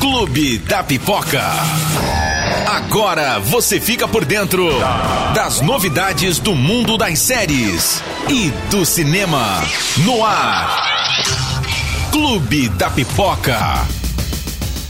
Clube 0.00 0.58
da 0.58 0.82
Pipoca. 0.82 1.42
Agora 2.66 3.38
você 3.38 3.80
fica 3.80 4.06
por 4.08 4.24
dentro 4.24 4.68
das 5.34 5.60
novidades 5.60 6.38
do 6.38 6.54
mundo 6.54 6.96
das 6.96 7.18
séries 7.18 8.02
e 8.28 8.50
do 8.70 8.84
cinema. 8.84 9.62
No 10.04 10.24
ar. 10.24 10.84
Clube 12.12 12.68
da 12.70 12.90
Pipoca. 12.90 13.86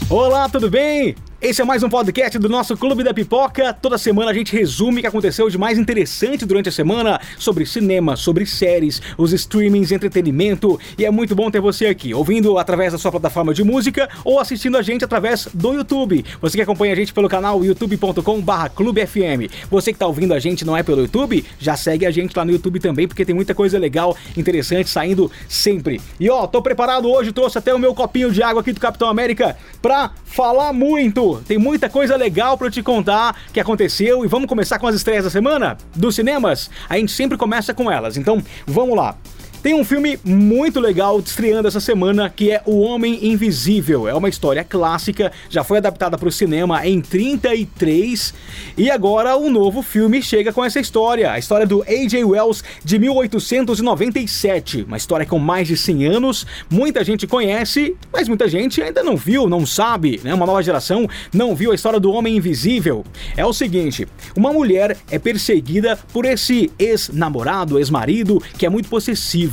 Olá, 0.09 0.47
tudo 0.47 0.69
bem? 0.69 1.15
Esse 1.39 1.61
é 1.61 1.63
mais 1.63 1.83
um 1.83 1.89
podcast 1.89 2.39
do 2.39 2.49
nosso 2.49 2.75
Clube 2.75 3.03
da 3.03 3.13
Pipoca. 3.13 3.71
Toda 3.71 3.95
semana 3.99 4.31
a 4.31 4.33
gente 4.33 4.51
resume 4.57 4.97
o 4.97 5.01
que 5.01 5.07
aconteceu 5.07 5.47
de 5.51 5.55
mais 5.55 5.77
interessante 5.77 6.47
durante 6.47 6.69
a 6.69 6.71
semana 6.71 7.21
sobre 7.37 7.63
cinema, 7.63 8.15
sobre 8.15 8.43
séries, 8.47 8.99
os 9.19 9.31
streamings, 9.33 9.91
entretenimento. 9.91 10.79
E 10.97 11.05
é 11.05 11.11
muito 11.11 11.35
bom 11.35 11.51
ter 11.51 11.61
você 11.61 11.85
aqui, 11.85 12.11
ouvindo 12.11 12.57
através 12.57 12.91
da 12.93 12.97
sua 12.97 13.11
plataforma 13.11 13.53
de 13.53 13.63
música 13.63 14.09
ou 14.25 14.39
assistindo 14.39 14.77
a 14.77 14.81
gente 14.81 15.05
através 15.05 15.47
do 15.53 15.73
YouTube. 15.73 16.25
Você 16.41 16.57
que 16.57 16.63
acompanha 16.63 16.93
a 16.93 16.95
gente 16.95 17.13
pelo 17.13 17.29
canal 17.29 17.63
youtube.com/clubefm. 17.63 19.47
Você 19.69 19.91
que 19.91 19.95
está 19.95 20.07
ouvindo 20.07 20.33
a 20.33 20.39
gente 20.39 20.65
não 20.65 20.75
é 20.75 20.81
pelo 20.81 21.01
YouTube, 21.01 21.45
já 21.59 21.77
segue 21.77 22.07
a 22.07 22.09
gente 22.09 22.35
lá 22.35 22.43
no 22.43 22.51
YouTube 22.51 22.79
também, 22.79 23.07
porque 23.07 23.23
tem 23.23 23.35
muita 23.35 23.53
coisa 23.53 23.77
legal, 23.77 24.17
interessante 24.35 24.89
saindo 24.89 25.31
sempre. 25.47 26.01
E 26.19 26.31
ó, 26.31 26.47
tô 26.47 26.63
preparado 26.63 27.07
hoje, 27.07 27.31
trouxe 27.31 27.59
até 27.59 27.71
o 27.75 27.77
meu 27.77 27.93
copinho 27.93 28.31
de 28.31 28.41
água 28.41 28.61
aqui 28.61 28.73
do 28.73 28.79
Capitão 28.79 29.07
América 29.07 29.55
pra 29.83 30.09
falar 30.25 30.73
muito 30.73 31.26
tem 31.35 31.57
muita 31.57 31.89
coisa 31.89 32.15
legal 32.15 32.57
para 32.57 32.71
te 32.71 32.81
contar 32.81 33.35
que 33.53 33.59
aconteceu 33.59 34.23
e 34.23 34.27
vamos 34.27 34.47
começar 34.47 34.79
com 34.79 34.87
as 34.87 34.95
estreias 34.95 35.25
da 35.25 35.29
semana 35.29 35.77
dos 35.95 36.15
cinemas. 36.15 36.69
A 36.89 36.97
gente 36.97 37.11
sempre 37.11 37.37
começa 37.37 37.73
com 37.73 37.91
elas, 37.91 38.17
então 38.17 38.43
vamos 38.65 38.95
lá. 38.95 39.15
Tem 39.61 39.73
um 39.73 39.83
filme 39.83 40.19
muito 40.23 40.79
legal 40.79 41.19
estreando 41.19 41.67
essa 41.67 41.79
semana 41.79 42.29
que 42.29 42.51
é 42.51 42.61
O 42.63 42.79
Homem 42.79 43.27
Invisível. 43.27 44.07
É 44.07 44.13
uma 44.13 44.29
história 44.29 44.63
clássica, 44.63 45.31
já 45.49 45.63
foi 45.63 45.79
adaptada 45.79 46.17
para 46.17 46.27
o 46.27 46.31
cinema 46.31 46.85
em 46.85 47.01
33 47.01 48.33
e 48.77 48.91
agora 48.91 49.35
o 49.35 49.47
um 49.47 49.49
novo 49.49 49.81
filme 49.81 50.21
chega 50.21 50.53
com 50.53 50.63
essa 50.63 50.79
história, 50.79 51.31
a 51.31 51.39
história 51.39 51.65
do 51.65 51.81
A.J. 51.81 52.23
Wells 52.23 52.63
de 52.83 52.99
1897. 52.99 54.83
Uma 54.83 54.97
história 54.97 55.25
com 55.25 55.39
mais 55.39 55.67
de 55.67 55.75
100 55.75 56.05
anos, 56.05 56.45
muita 56.69 57.03
gente 57.03 57.25
conhece, 57.25 57.95
mas 58.13 58.27
muita 58.27 58.47
gente 58.47 58.81
ainda 58.81 59.03
não 59.03 59.17
viu, 59.17 59.49
não 59.49 59.65
sabe, 59.65 60.21
né? 60.23 60.33
Uma 60.33 60.45
nova 60.45 60.61
geração 60.61 61.09
não 61.33 61.55
viu 61.55 61.71
a 61.71 61.75
história 61.75 61.99
do 61.99 62.11
Homem 62.11 62.37
Invisível. 62.37 63.03
É 63.35 63.45
o 63.45 63.51
seguinte, 63.51 64.07
uma 64.35 64.53
mulher 64.53 64.95
é 65.09 65.17
perseguida 65.17 65.97
por 66.13 66.25
esse 66.25 66.71
ex-namorado, 66.77 67.79
ex-marido, 67.79 68.41
que 68.57 68.65
é 68.65 68.69
muito 68.69 68.87
possessivo 68.87 69.46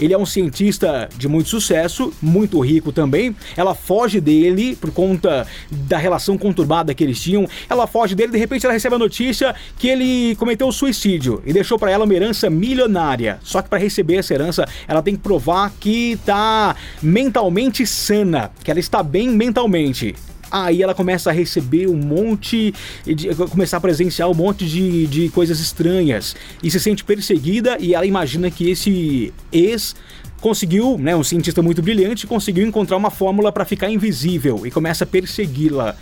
ele 0.00 0.12
é 0.12 0.18
um 0.18 0.26
cientista 0.26 1.08
de 1.16 1.28
muito 1.28 1.48
sucesso, 1.48 2.12
muito 2.20 2.60
rico 2.60 2.92
também. 2.92 3.34
Ela 3.56 3.74
foge 3.74 4.20
dele 4.20 4.76
por 4.76 4.90
conta 4.90 5.46
da 5.70 5.96
relação 5.96 6.36
conturbada 6.36 6.94
que 6.94 7.04
eles 7.04 7.20
tinham. 7.20 7.46
Ela 7.68 7.86
foge 7.86 8.14
dele, 8.14 8.32
de 8.32 8.38
repente 8.38 8.64
ela 8.64 8.72
recebe 8.72 8.94
a 8.94 8.98
notícia 8.98 9.54
que 9.78 9.88
ele 9.88 10.34
cometeu 10.36 10.70
suicídio 10.72 11.42
e 11.46 11.52
deixou 11.52 11.78
para 11.78 11.90
ela 11.90 12.04
uma 12.04 12.14
herança 12.14 12.50
milionária. 12.50 13.38
Só 13.42 13.62
que 13.62 13.68
para 13.68 13.78
receber 13.78 14.16
essa 14.16 14.34
herança, 14.34 14.66
ela 14.88 15.02
tem 15.02 15.14
que 15.14 15.22
provar 15.22 15.72
que 15.78 16.18
tá 16.24 16.76
mentalmente 17.02 17.86
sana, 17.86 18.50
que 18.62 18.70
ela 18.70 18.80
está 18.80 19.02
bem 19.02 19.28
mentalmente. 19.28 20.14
Aí 20.54 20.84
ela 20.84 20.94
começa 20.94 21.30
a 21.30 21.32
receber 21.32 21.88
um 21.88 21.96
monte, 21.96 22.72
de, 23.04 23.34
começar 23.34 23.78
a 23.78 23.80
presenciar 23.80 24.30
um 24.30 24.34
monte 24.34 24.64
de, 24.64 25.04
de 25.08 25.28
coisas 25.30 25.58
estranhas 25.58 26.36
e 26.62 26.70
se 26.70 26.78
sente 26.78 27.02
perseguida 27.02 27.76
e 27.80 27.92
ela 27.92 28.06
imagina 28.06 28.48
que 28.52 28.70
esse 28.70 29.34
ex 29.50 29.96
conseguiu, 30.40 30.96
né, 30.96 31.16
um 31.16 31.24
cientista 31.24 31.60
muito 31.60 31.82
brilhante, 31.82 32.24
conseguiu 32.24 32.64
encontrar 32.64 32.96
uma 32.96 33.10
fórmula 33.10 33.50
para 33.50 33.64
ficar 33.64 33.90
invisível 33.90 34.64
e 34.64 34.70
começa 34.70 35.02
a 35.02 35.06
persegui-la. 35.08 35.96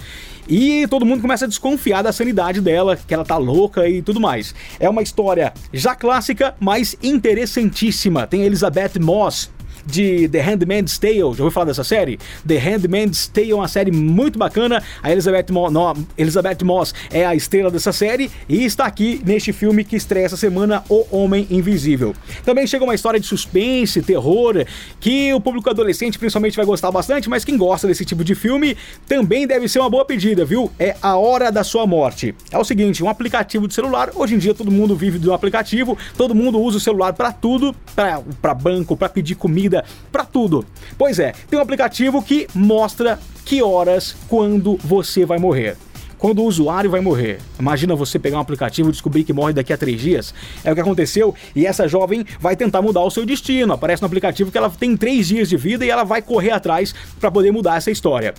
E 0.47 0.87
todo 0.89 1.07
mundo 1.07 1.23
começa 1.23 1.47
a 1.47 1.49
desconfiar 1.49 2.03
da 2.03 2.13
sanidade 2.13 2.61
dela, 2.61 2.95
que 2.95 3.15
ela 3.15 3.25
tá 3.25 3.39
louca 3.39 3.89
e 3.89 4.03
tudo 4.03 4.21
mais. 4.21 4.55
É 4.79 4.87
uma 4.87 5.01
história 5.01 5.55
já 5.73 5.95
clássica, 5.95 6.55
mas 6.61 6.95
interessantíssima. 7.03 8.27
Tem 8.27 8.43
Elizabeth 8.43 9.01
Moss 9.01 9.49
de 9.87 10.29
The 10.29 10.41
Handmaid's 10.41 10.99
Tale. 10.99 11.19
Já 11.19 11.27
ouviu 11.27 11.51
falar 11.51 11.67
dessa 11.67 11.85
série? 11.85 12.19
The 12.47 12.59
Handmaid's 12.59 13.27
Tale 13.29 13.51
é 13.51 13.55
uma 13.55 13.69
série 13.69 13.91
muito 13.91 14.39
bacana. 14.39 14.83
A 15.03 15.11
Elizabeth, 15.11 15.47
Mo 15.51 15.69
Elizabeth 16.17 16.65
Moss 16.65 16.95
é 17.11 17.25
a 17.25 17.35
estrela 17.35 17.71
dessa 17.71 17.93
série 17.93 18.31
e 18.49 18.65
está 18.65 18.87
aqui 18.87 19.21
neste 19.25 19.53
filme 19.53 19.85
que 19.85 19.97
estreia 19.97 20.27
essa 20.27 20.37
semana, 20.37 20.83
O 20.89 21.07
Homem 21.11 21.47
Invisível. 21.51 22.15
Também 22.45 22.67
chega 22.67 22.85
uma 22.85 22.95
história 22.95 23.19
de 23.19 23.27
suspense, 23.27 24.03
terror, 24.03 24.65
que 25.01 25.33
o 25.33 25.41
público 25.41 25.71
adolescente 25.71 26.19
principalmente 26.19 26.57
vai 26.57 26.67
gostar 26.67 26.91
bastante, 26.91 27.29
mas 27.29 27.45
quem 27.45 27.57
gosta 27.57 27.87
desse 27.87 28.05
tipo 28.05 28.25
de 28.25 28.35
filme 28.35 28.77
também 29.07 29.47
deve 29.47 29.69
ser 29.69 29.79
uma 29.79 29.89
boa 29.91 30.05
pedida, 30.05 30.45
viu? 30.45 30.71
É 30.79 30.97
A 31.01 31.17
Hora 31.17 31.51
da 31.51 31.65
Sua 31.65 31.87
Morte. 31.87 32.35
É 32.51 32.59
o 32.59 32.65
seguinte, 32.65 33.03
um 33.03 33.09
aplicativo 33.09 33.69
de 33.69 33.75
celular, 33.75 34.11
hoje 34.15 34.35
em 34.35 34.39
dia 34.39 34.55
todo 34.55 34.71
mundo 34.71 34.97
vive 34.97 35.29
um 35.29 35.35
aplicativo, 35.35 35.97
todo 36.17 36.35
mundo 36.35 36.61
usa 36.61 36.79
o 36.79 36.81
celular 36.81 37.13
para 37.13 37.33
tudo, 37.33 37.75
para 37.95 38.55
banco, 38.55 38.97
para 38.97 39.09
pedir 39.09 39.37
comida, 39.37 39.72
para 40.11 40.25
tudo. 40.25 40.65
Pois 40.99 41.19
é, 41.19 41.33
tem 41.49 41.59
um 41.59 41.63
aplicativo 41.63 42.23
que 42.23 42.47
mostra 42.55 43.19
que 43.45 43.63
horas, 43.63 44.15
quando 44.29 44.77
você 44.83 45.25
vai 45.25 45.39
morrer 45.39 45.77
quando 46.23 46.39
o 46.39 46.45
usuário 46.45 46.89
vai 46.89 47.01
morrer. 47.01 47.41
Imagina 47.59 47.97
você 47.97 48.17
pegar 48.17 48.39
um 48.39 48.41
aplicativo 48.41 48.89
e 48.89 48.93
descobrir 48.93 49.25
que 49.25 49.33
morre 49.33 49.53
daqui 49.53 49.73
a 49.73 49.77
três 49.77 50.01
dias. 50.01 50.33
É 50.63 50.71
o 50.71 50.75
que 50.77 50.81
aconteceu 50.81 51.35
e 51.53 51.67
essa 51.67 51.89
jovem 51.89 52.25
vai 52.39 52.55
tentar 52.55 52.81
mudar 52.81 53.01
o 53.01 53.11
seu 53.11 53.27
destino. 53.27 53.73
Aparece 53.73 54.03
no 54.03 54.07
aplicativo 54.07 54.49
que 54.53 54.57
ela 54.57 54.71
tem 54.71 54.97
três 54.97 55.27
dias 55.27 55.49
de 55.49 55.57
vida 55.57 55.85
e 55.85 55.91
ela 55.91 56.05
vai 56.05 56.23
correr 56.23 56.53
atrás 56.53 56.95
para 57.19 57.29
poder 57.29 57.51
mudar 57.51 57.77
essa 57.77 57.91
história. 57.91 58.35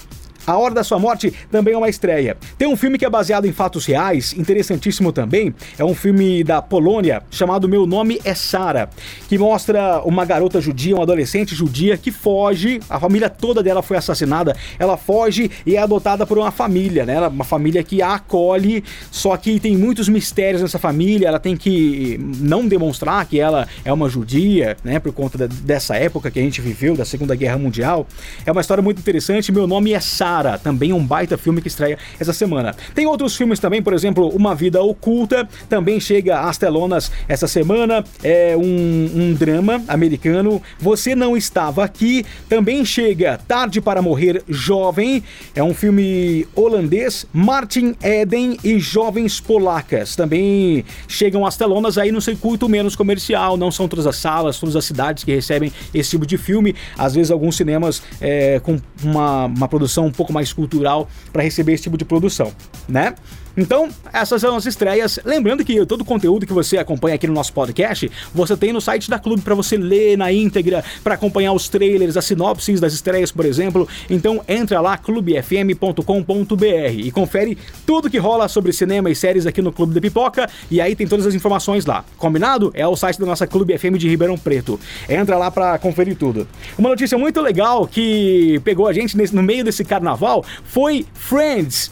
A 0.45 0.57
Hora 0.57 0.73
da 0.73 0.83
Sua 0.83 0.99
Morte 0.99 1.33
também 1.49 1.73
é 1.73 1.77
uma 1.77 1.87
estreia. 1.87 2.35
Tem 2.57 2.67
um 2.67 2.75
filme 2.75 2.97
que 2.97 3.05
é 3.05 3.09
baseado 3.09 3.45
em 3.45 3.53
fatos 3.53 3.85
reais, 3.85 4.33
interessantíssimo 4.33 5.13
também. 5.13 5.55
É 5.77 5.85
um 5.85 5.95
filme 5.95 6.43
da 6.43 6.61
Polônia 6.61 7.23
chamado 7.31 7.69
Meu 7.69 7.87
Nome 7.87 8.19
é 8.25 8.33
Sara, 8.33 8.89
que 9.29 9.37
mostra 9.37 10.01
uma 10.03 10.25
garota 10.25 10.59
judia, 10.59 10.95
uma 10.95 11.03
adolescente 11.03 11.55
judia 11.55 11.95
que 11.95 12.11
foge, 12.11 12.81
a 12.89 12.99
família 12.99 13.29
toda 13.29 13.63
dela 13.63 13.81
foi 13.81 13.95
assassinada. 13.95 14.53
Ela 14.77 14.97
foge 14.97 15.49
e 15.65 15.77
é 15.77 15.79
adotada 15.79 16.27
por 16.27 16.37
uma 16.37 16.51
família, 16.51 17.05
né? 17.05 17.25
Uma 17.25 17.45
família 17.45 17.81
que 17.81 18.01
a 18.01 18.15
acolhe, 18.15 18.83
só 19.11 19.37
que 19.37 19.61
tem 19.61 19.77
muitos 19.77 20.09
mistérios 20.09 20.61
nessa 20.61 20.77
família. 20.77 21.29
Ela 21.29 21.39
tem 21.39 21.55
que 21.55 22.19
não 22.39 22.67
demonstrar 22.67 23.25
que 23.25 23.39
ela 23.39 23.65
é 23.85 23.93
uma 23.93 24.09
judia, 24.09 24.75
né? 24.83 24.99
Por 24.99 25.13
conta 25.13 25.47
dessa 25.47 25.95
época 25.95 26.29
que 26.29 26.39
a 26.39 26.41
gente 26.41 26.59
viveu, 26.59 26.97
da 26.97 27.05
Segunda 27.05 27.33
Guerra 27.33 27.57
Mundial. 27.57 28.05
É 28.45 28.51
uma 28.51 28.59
história 28.59 28.81
muito 28.81 28.99
interessante. 28.99 29.49
Meu 29.49 29.65
Nome 29.65 29.93
é 29.93 30.01
Sara 30.01 30.32
Também 30.57 30.93
um 30.93 31.05
baita 31.05 31.37
filme 31.37 31.61
que 31.61 31.67
estreia 31.67 31.97
essa 32.19 32.33
semana. 32.33 32.75
Tem 32.95 33.05
outros 33.05 33.35
filmes 33.35 33.59
também, 33.59 33.81
por 33.81 33.93
exemplo, 33.93 34.29
Uma 34.29 34.55
Vida 34.55 34.81
Oculta, 34.81 35.47
também 35.69 35.99
chega 35.99 36.39
às 36.39 36.57
telonas 36.57 37.11
essa 37.27 37.47
semana, 37.47 38.03
é 38.23 38.55
um, 38.57 39.11
um 39.15 39.33
drama 39.33 39.81
americano. 39.87 40.61
Você 40.79 41.15
Não 41.15 41.35
Estava 41.35 41.83
Aqui, 41.83 42.25
também 42.47 42.85
chega 42.85 43.37
Tarde 43.47 43.81
para 43.81 44.01
Morrer 44.01 44.41
Jovem, 44.47 45.23
é 45.53 45.61
um 45.63 45.73
filme 45.73 46.47
holandês, 46.55 47.25
Martin 47.33 47.95
Eden 48.01 48.57
e 48.63 48.79
Jovens 48.79 49.41
Polacas, 49.41 50.15
também 50.15 50.85
chegam 51.07 51.45
às 51.45 51.57
telonas 51.57 51.97
aí 51.97 52.11
no 52.11 52.21
circuito 52.21 52.69
menos 52.69 52.95
comercial, 52.95 53.57
não 53.57 53.71
são 53.71 53.87
todas 53.87 54.07
as 54.07 54.15
salas, 54.15 54.59
todas 54.59 54.75
as 54.75 54.85
cidades 54.85 55.23
que 55.23 55.33
recebem 55.33 55.71
esse 55.93 56.11
tipo 56.11 56.25
de 56.25 56.37
filme, 56.37 56.73
às 56.97 57.13
vezes 57.13 57.31
alguns 57.31 57.57
cinemas 57.57 58.01
é, 58.21 58.59
com 58.59 58.79
uma, 59.03 59.45
uma 59.45 59.67
produção 59.67 60.05
um 60.05 60.11
pouco 60.11 60.22
pouco 60.23 60.31
mais 60.31 60.53
cultural 60.53 61.09
para 61.31 61.43
receber 61.43 61.73
esse 61.73 61.83
tipo 61.83 61.97
de 61.97 62.05
produção, 62.05 62.51
né? 62.87 63.13
Então, 63.55 63.89
essas 64.11 64.41
são 64.41 64.55
as 64.55 64.65
estreias. 64.65 65.19
Lembrando 65.23 65.63
que 65.63 65.85
todo 65.85 66.01
o 66.01 66.05
conteúdo 66.05 66.45
que 66.45 66.53
você 66.53 66.77
acompanha 66.77 67.15
aqui 67.15 67.27
no 67.27 67.33
nosso 67.33 67.53
podcast, 67.53 68.11
você 68.33 68.57
tem 68.57 68.73
no 68.73 68.81
site 68.81 69.09
da 69.09 69.19
Clube 69.19 69.41
para 69.41 69.55
você 69.55 69.77
ler 69.77 70.17
na 70.17 70.31
íntegra, 70.31 70.83
para 71.03 71.13
acompanhar 71.15 71.53
os 71.53 71.69
trailers, 71.69 72.17
as 72.17 72.25
sinopses 72.25 72.79
das 72.79 72.93
estreias, 72.93 73.31
por 73.31 73.45
exemplo. 73.45 73.87
Então, 74.09 74.43
entra 74.47 74.81
lá 74.81 74.97
clubefm.com.br 74.97 76.63
e 76.95 77.11
confere 77.11 77.57
tudo 77.85 78.09
que 78.09 78.17
rola 78.17 78.47
sobre 78.47 78.73
cinema 78.73 79.09
e 79.09 79.15
séries 79.15 79.45
aqui 79.45 79.61
no 79.61 79.71
Clube 79.71 79.93
da 79.93 80.01
Pipoca 80.01 80.49
e 80.69 80.81
aí 80.81 80.95
tem 80.95 81.07
todas 81.07 81.25
as 81.25 81.35
informações 81.35 81.85
lá. 81.85 82.03
Combinado? 82.17 82.71
É 82.73 82.87
o 82.87 82.95
site 82.95 83.19
da 83.19 83.25
nossa 83.25 83.45
Clube 83.45 83.77
FM 83.77 83.97
de 83.97 84.09
Ribeirão 84.09 84.37
Preto. 84.37 84.79
Entra 85.07 85.37
lá 85.37 85.51
para 85.51 85.77
conferir 85.77 86.15
tudo. 86.15 86.47
Uma 86.77 86.89
notícia 86.89 87.17
muito 87.17 87.41
legal 87.41 87.87
que 87.87 88.59
pegou 88.63 88.87
a 88.87 88.93
gente 88.93 89.15
no 89.33 89.43
meio 89.43 89.63
desse 89.63 89.83
carnaval 89.83 90.43
foi 90.63 91.05
Friends 91.13 91.91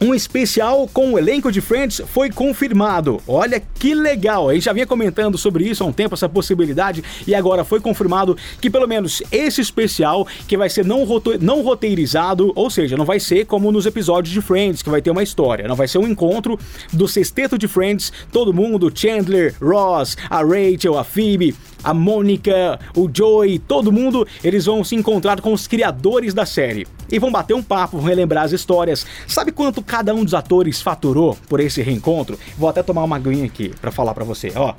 um 0.00 0.14
especial 0.14 0.88
com 0.92 1.12
o 1.12 1.18
elenco 1.18 1.52
de 1.52 1.60
Friends 1.60 2.00
foi 2.06 2.30
confirmado. 2.30 3.20
Olha 3.28 3.62
Que 3.80 3.94
legal! 3.94 4.50
A 4.50 4.52
gente 4.52 4.64
já 4.64 4.74
vinha 4.74 4.86
comentando 4.86 5.38
sobre 5.38 5.64
isso 5.64 5.82
há 5.82 5.86
um 5.86 5.92
tempo, 5.92 6.14
essa 6.14 6.28
possibilidade, 6.28 7.02
e 7.26 7.34
agora 7.34 7.64
foi 7.64 7.80
confirmado 7.80 8.36
que 8.60 8.68
pelo 8.68 8.86
menos 8.86 9.22
esse 9.32 9.62
especial, 9.62 10.28
que 10.46 10.54
vai 10.54 10.68
ser 10.68 10.84
não, 10.84 11.06
não 11.40 11.62
roteirizado, 11.62 12.52
ou 12.54 12.68
seja, 12.68 12.94
não 12.94 13.06
vai 13.06 13.18
ser 13.18 13.46
como 13.46 13.72
nos 13.72 13.86
episódios 13.86 14.34
de 14.34 14.42
Friends, 14.42 14.82
que 14.82 14.90
vai 14.90 15.00
ter 15.00 15.10
uma 15.10 15.22
história, 15.22 15.66
não 15.66 15.74
vai 15.74 15.88
ser 15.88 15.96
um 15.96 16.06
encontro 16.06 16.58
do 16.92 17.08
sexteto 17.08 17.56
de 17.56 17.66
Friends, 17.66 18.12
todo 18.30 18.52
mundo, 18.52 18.92
Chandler, 18.94 19.54
Ross, 19.62 20.14
a 20.28 20.42
Rachel, 20.42 20.98
a 20.98 21.02
Phoebe, 21.02 21.56
a 21.82 21.94
Mônica, 21.94 22.78
o 22.94 23.08
Joey, 23.10 23.58
todo 23.58 23.90
mundo, 23.90 24.26
eles 24.44 24.66
vão 24.66 24.84
se 24.84 24.94
encontrar 24.94 25.40
com 25.40 25.54
os 25.54 25.66
criadores 25.66 26.34
da 26.34 26.44
série 26.44 26.86
e 27.10 27.18
vão 27.18 27.32
bater 27.32 27.54
um 27.54 27.62
papo, 27.62 27.96
vão 27.96 28.06
relembrar 28.06 28.44
as 28.44 28.52
histórias. 28.52 29.06
Sabe 29.26 29.50
quanto 29.50 29.82
cada 29.82 30.14
um 30.14 30.22
dos 30.22 30.34
atores 30.34 30.82
faturou 30.82 31.36
por 31.48 31.60
esse 31.60 31.80
reencontro? 31.80 32.38
Vou 32.58 32.68
até 32.68 32.82
tomar 32.82 33.04
uma 33.04 33.16
aguinha 33.16 33.46
aqui 33.46 33.69
para 33.80 33.90
falar 33.90 34.14
para 34.14 34.24
você, 34.24 34.52
ó. 34.54 34.74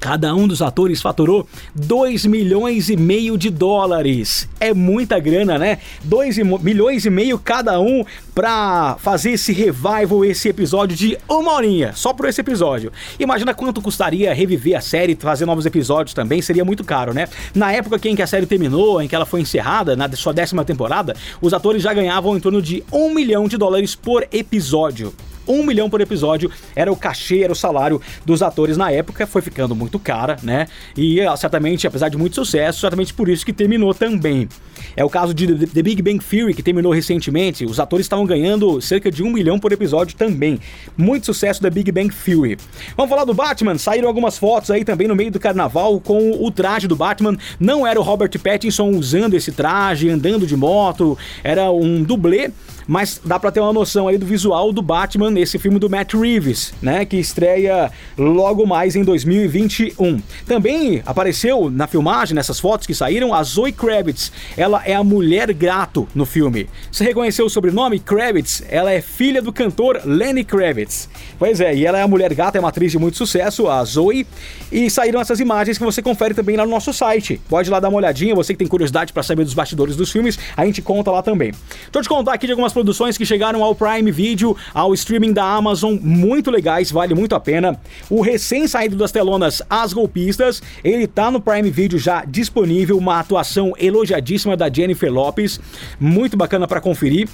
Cada 0.00 0.32
um 0.32 0.46
dos 0.46 0.62
atores 0.62 1.02
faturou 1.02 1.46
2 1.74 2.24
milhões 2.26 2.88
e 2.88 2.96
meio 2.96 3.36
de 3.36 3.50
dólares. 3.50 4.48
É 4.60 4.72
muita 4.72 5.18
grana, 5.18 5.58
né? 5.58 5.78
2 6.04 6.38
milhões 6.60 7.04
e 7.04 7.10
meio 7.10 7.36
cada 7.36 7.80
um 7.80 8.04
para 8.32 8.96
fazer 9.00 9.32
esse 9.32 9.52
revival, 9.52 10.24
esse 10.24 10.48
episódio 10.48 10.96
de 10.96 11.18
uma 11.28 11.52
horinha, 11.52 11.92
só 11.94 12.12
por 12.12 12.28
esse 12.28 12.40
episódio. 12.40 12.92
Imagina 13.18 13.52
quanto 13.52 13.82
custaria 13.82 14.32
reviver 14.32 14.78
a 14.78 14.80
série, 14.80 15.16
fazer 15.16 15.46
novos 15.46 15.66
episódios 15.66 16.14
também, 16.14 16.40
seria 16.40 16.64
muito 16.64 16.84
caro, 16.84 17.12
né? 17.12 17.28
Na 17.52 17.72
época 17.72 18.08
em 18.08 18.14
que 18.14 18.22
a 18.22 18.26
série 18.26 18.46
terminou, 18.46 19.02
em 19.02 19.08
que 19.08 19.16
ela 19.16 19.26
foi 19.26 19.40
encerrada, 19.40 19.96
na 19.96 20.08
sua 20.12 20.32
décima 20.32 20.64
temporada, 20.64 21.16
os 21.40 21.52
atores 21.52 21.82
já 21.82 21.92
ganhavam 21.92 22.36
em 22.36 22.40
torno 22.40 22.62
de 22.62 22.84
um 22.92 23.12
milhão 23.12 23.48
de 23.48 23.56
dólares 23.56 23.96
por 23.96 24.26
episódio 24.30 25.12
um 25.48 25.64
milhão 25.64 25.88
por 25.88 26.00
episódio 26.00 26.50
era 26.76 26.92
o 26.92 26.96
cachê, 26.96 27.42
era 27.42 27.52
o 27.52 27.56
salário 27.56 28.00
dos 28.24 28.42
atores 28.42 28.76
na 28.76 28.90
época, 28.90 29.26
foi 29.26 29.42
ficando 29.42 29.74
muito 29.74 29.98
cara, 29.98 30.36
né? 30.42 30.68
E 30.96 31.18
certamente, 31.36 31.86
apesar 31.86 32.08
de 32.08 32.16
muito 32.16 32.34
sucesso, 32.34 32.80
certamente 32.80 33.14
por 33.14 33.28
isso 33.28 33.44
que 33.44 33.52
terminou 33.52 33.94
também. 33.94 34.48
É 34.96 35.04
o 35.04 35.10
caso 35.10 35.32
de 35.32 35.66
The 35.66 35.82
Big 35.82 36.02
Bang 36.02 36.18
Theory, 36.24 36.54
que 36.54 36.62
terminou 36.62 36.92
recentemente, 36.92 37.64
os 37.64 37.80
atores 37.80 38.04
estavam 38.04 38.26
ganhando 38.26 38.80
cerca 38.80 39.10
de 39.10 39.22
um 39.22 39.30
milhão 39.30 39.58
por 39.58 39.72
episódio 39.72 40.16
também. 40.16 40.60
Muito 40.96 41.26
sucesso 41.26 41.62
da 41.62 41.70
Big 41.70 41.90
Bang 41.90 42.14
Theory. 42.14 42.58
Vamos 42.96 43.10
falar 43.10 43.24
do 43.24 43.34
Batman, 43.34 43.78
saíram 43.78 44.08
algumas 44.08 44.38
fotos 44.38 44.70
aí 44.70 44.84
também 44.84 45.08
no 45.08 45.16
meio 45.16 45.30
do 45.30 45.40
carnaval 45.40 46.00
com 46.00 46.32
o 46.44 46.50
traje 46.50 46.86
do 46.86 46.96
Batman. 46.96 47.36
Não 47.58 47.86
era 47.86 47.98
o 47.98 48.02
Robert 48.02 48.30
Pattinson 48.38 48.90
usando 48.90 49.34
esse 49.34 49.52
traje, 49.52 50.08
andando 50.08 50.46
de 50.46 50.56
moto, 50.56 51.16
era 51.42 51.70
um 51.70 52.02
dublê 52.02 52.50
mas 52.88 53.20
dá 53.22 53.38
para 53.38 53.52
ter 53.52 53.60
uma 53.60 53.72
noção 53.72 54.08
aí 54.08 54.16
do 54.16 54.24
visual 54.24 54.72
do 54.72 54.80
Batman 54.80 55.30
nesse 55.30 55.58
filme 55.58 55.78
do 55.78 55.90
Matt 55.90 56.14
Reeves, 56.14 56.72
né, 56.80 57.04
que 57.04 57.18
estreia 57.18 57.92
logo 58.16 58.66
mais 58.66 58.96
em 58.96 59.04
2021. 59.04 60.20
Também 60.46 61.02
apareceu 61.04 61.68
na 61.70 61.86
filmagem, 61.86 62.34
nessas 62.34 62.58
fotos 62.58 62.86
que 62.86 62.94
saíram, 62.94 63.34
a 63.34 63.42
Zoe 63.42 63.72
Kravitz. 63.72 64.32
Ela 64.56 64.82
é 64.86 64.94
a 64.94 65.04
mulher 65.04 65.52
gato 65.52 66.08
no 66.14 66.24
filme. 66.24 66.68
Você 66.90 67.04
reconheceu 67.04 67.44
o 67.44 67.50
sobrenome 67.50 68.00
Kravitz? 68.00 68.64
Ela 68.70 68.90
é 68.90 69.02
filha 69.02 69.42
do 69.42 69.52
cantor 69.52 70.00
Lenny 70.06 70.42
Kravitz. 70.42 71.10
Pois 71.38 71.60
é, 71.60 71.74
e 71.74 71.84
ela 71.84 71.98
é 71.98 72.02
a 72.02 72.08
mulher 72.08 72.32
gata, 72.32 72.56
é 72.56 72.60
uma 72.60 72.70
atriz 72.70 72.90
de 72.90 72.98
muito 72.98 73.18
sucesso, 73.18 73.68
a 73.68 73.84
Zoe. 73.84 74.26
E 74.72 74.88
saíram 74.88 75.20
essas 75.20 75.40
imagens 75.40 75.76
que 75.76 75.84
você 75.84 76.00
confere 76.00 76.32
também 76.32 76.56
lá 76.56 76.64
no 76.64 76.70
nosso 76.70 76.92
site. 76.94 77.38
Pode 77.50 77.68
ir 77.68 77.72
lá 77.72 77.80
dar 77.80 77.90
uma 77.90 77.98
olhadinha, 77.98 78.34
você 78.34 78.54
que 78.54 78.58
tem 78.58 78.66
curiosidade 78.66 79.12
para 79.12 79.22
saber 79.22 79.44
dos 79.44 79.54
bastidores 79.54 79.94
dos 79.94 80.10
filmes, 80.10 80.38
a 80.56 80.64
gente 80.64 80.80
conta 80.80 81.10
lá 81.10 81.22
também. 81.22 81.50
Deixa 81.50 81.90
eu 81.94 82.02
te 82.02 82.08
contar 82.08 82.32
aqui 82.32 82.46
de 82.46 82.52
algumas 82.52 82.72
produções 82.78 83.18
que 83.18 83.26
chegaram 83.26 83.64
ao 83.64 83.74
Prime 83.74 84.12
Video, 84.12 84.56
ao 84.72 84.94
streaming 84.94 85.32
da 85.32 85.42
Amazon, 85.42 85.96
muito 86.00 86.48
legais, 86.48 86.92
vale 86.92 87.12
muito 87.12 87.34
a 87.34 87.40
pena. 87.40 87.76
O 88.08 88.20
recém-saído 88.20 88.94
das 88.94 89.10
telonas 89.10 89.60
As 89.68 89.92
Golpistas, 89.92 90.62
ele 90.84 91.08
tá 91.08 91.28
no 91.28 91.40
Prime 91.40 91.68
Video 91.70 91.98
já 91.98 92.24
disponível, 92.24 92.96
uma 92.96 93.18
atuação 93.18 93.72
elogiadíssima 93.76 94.56
da 94.56 94.72
Jennifer 94.72 95.12
Lopes, 95.12 95.58
muito 95.98 96.36
bacana 96.36 96.68
para 96.68 96.80
conferir 96.80 97.28